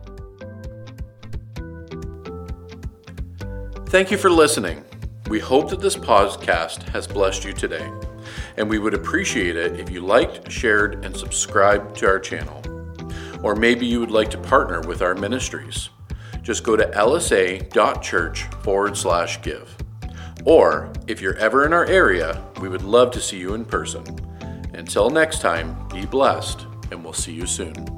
Thank 3.87 4.11
you 4.11 4.19
for 4.19 4.31
listening. 4.31 4.85
We 5.29 5.41
hope 5.41 5.71
that 5.71 5.81
this 5.81 5.97
podcast 5.97 6.83
has 6.91 7.07
blessed 7.07 7.45
you 7.45 7.53
today 7.53 7.91
and 8.57 8.69
we 8.69 8.79
would 8.79 8.95
appreciate 8.95 9.57
it 9.57 9.79
if 9.79 9.91
you 9.91 10.01
liked, 10.01 10.51
shared, 10.51 11.05
and 11.05 11.17
subscribed 11.17 11.97
to 11.97 12.07
our 12.07 12.19
channel. 12.19 12.63
Or 13.43 13.55
maybe 13.55 13.87
you 13.87 14.01
would 14.01 14.11
like 14.11 14.31
to 14.31 14.39
partner 14.39 14.81
with 14.81 15.01
our 15.01 15.15
ministries. 15.15 15.91
Just 16.49 16.65
go 16.65 16.77
to 16.77 16.87
lsa.church 16.87 18.45
forward 18.63 18.97
slash 18.97 19.43
give. 19.43 19.77
Or 20.47 20.91
if 21.07 21.21
you're 21.21 21.37
ever 21.37 21.67
in 21.67 21.75
our 21.75 21.85
area, 21.85 22.43
we 22.63 22.71
would 22.71 22.81
love 22.81 23.11
to 23.11 23.21
see 23.21 23.39
you 23.39 23.53
in 23.53 23.67
person. 23.67 24.03
Until 24.73 25.11
next 25.11 25.43
time, 25.43 25.77
be 25.89 26.07
blessed, 26.07 26.65
and 26.91 27.05
we'll 27.05 27.13
see 27.13 27.35
you 27.35 27.45
soon. 27.45 27.98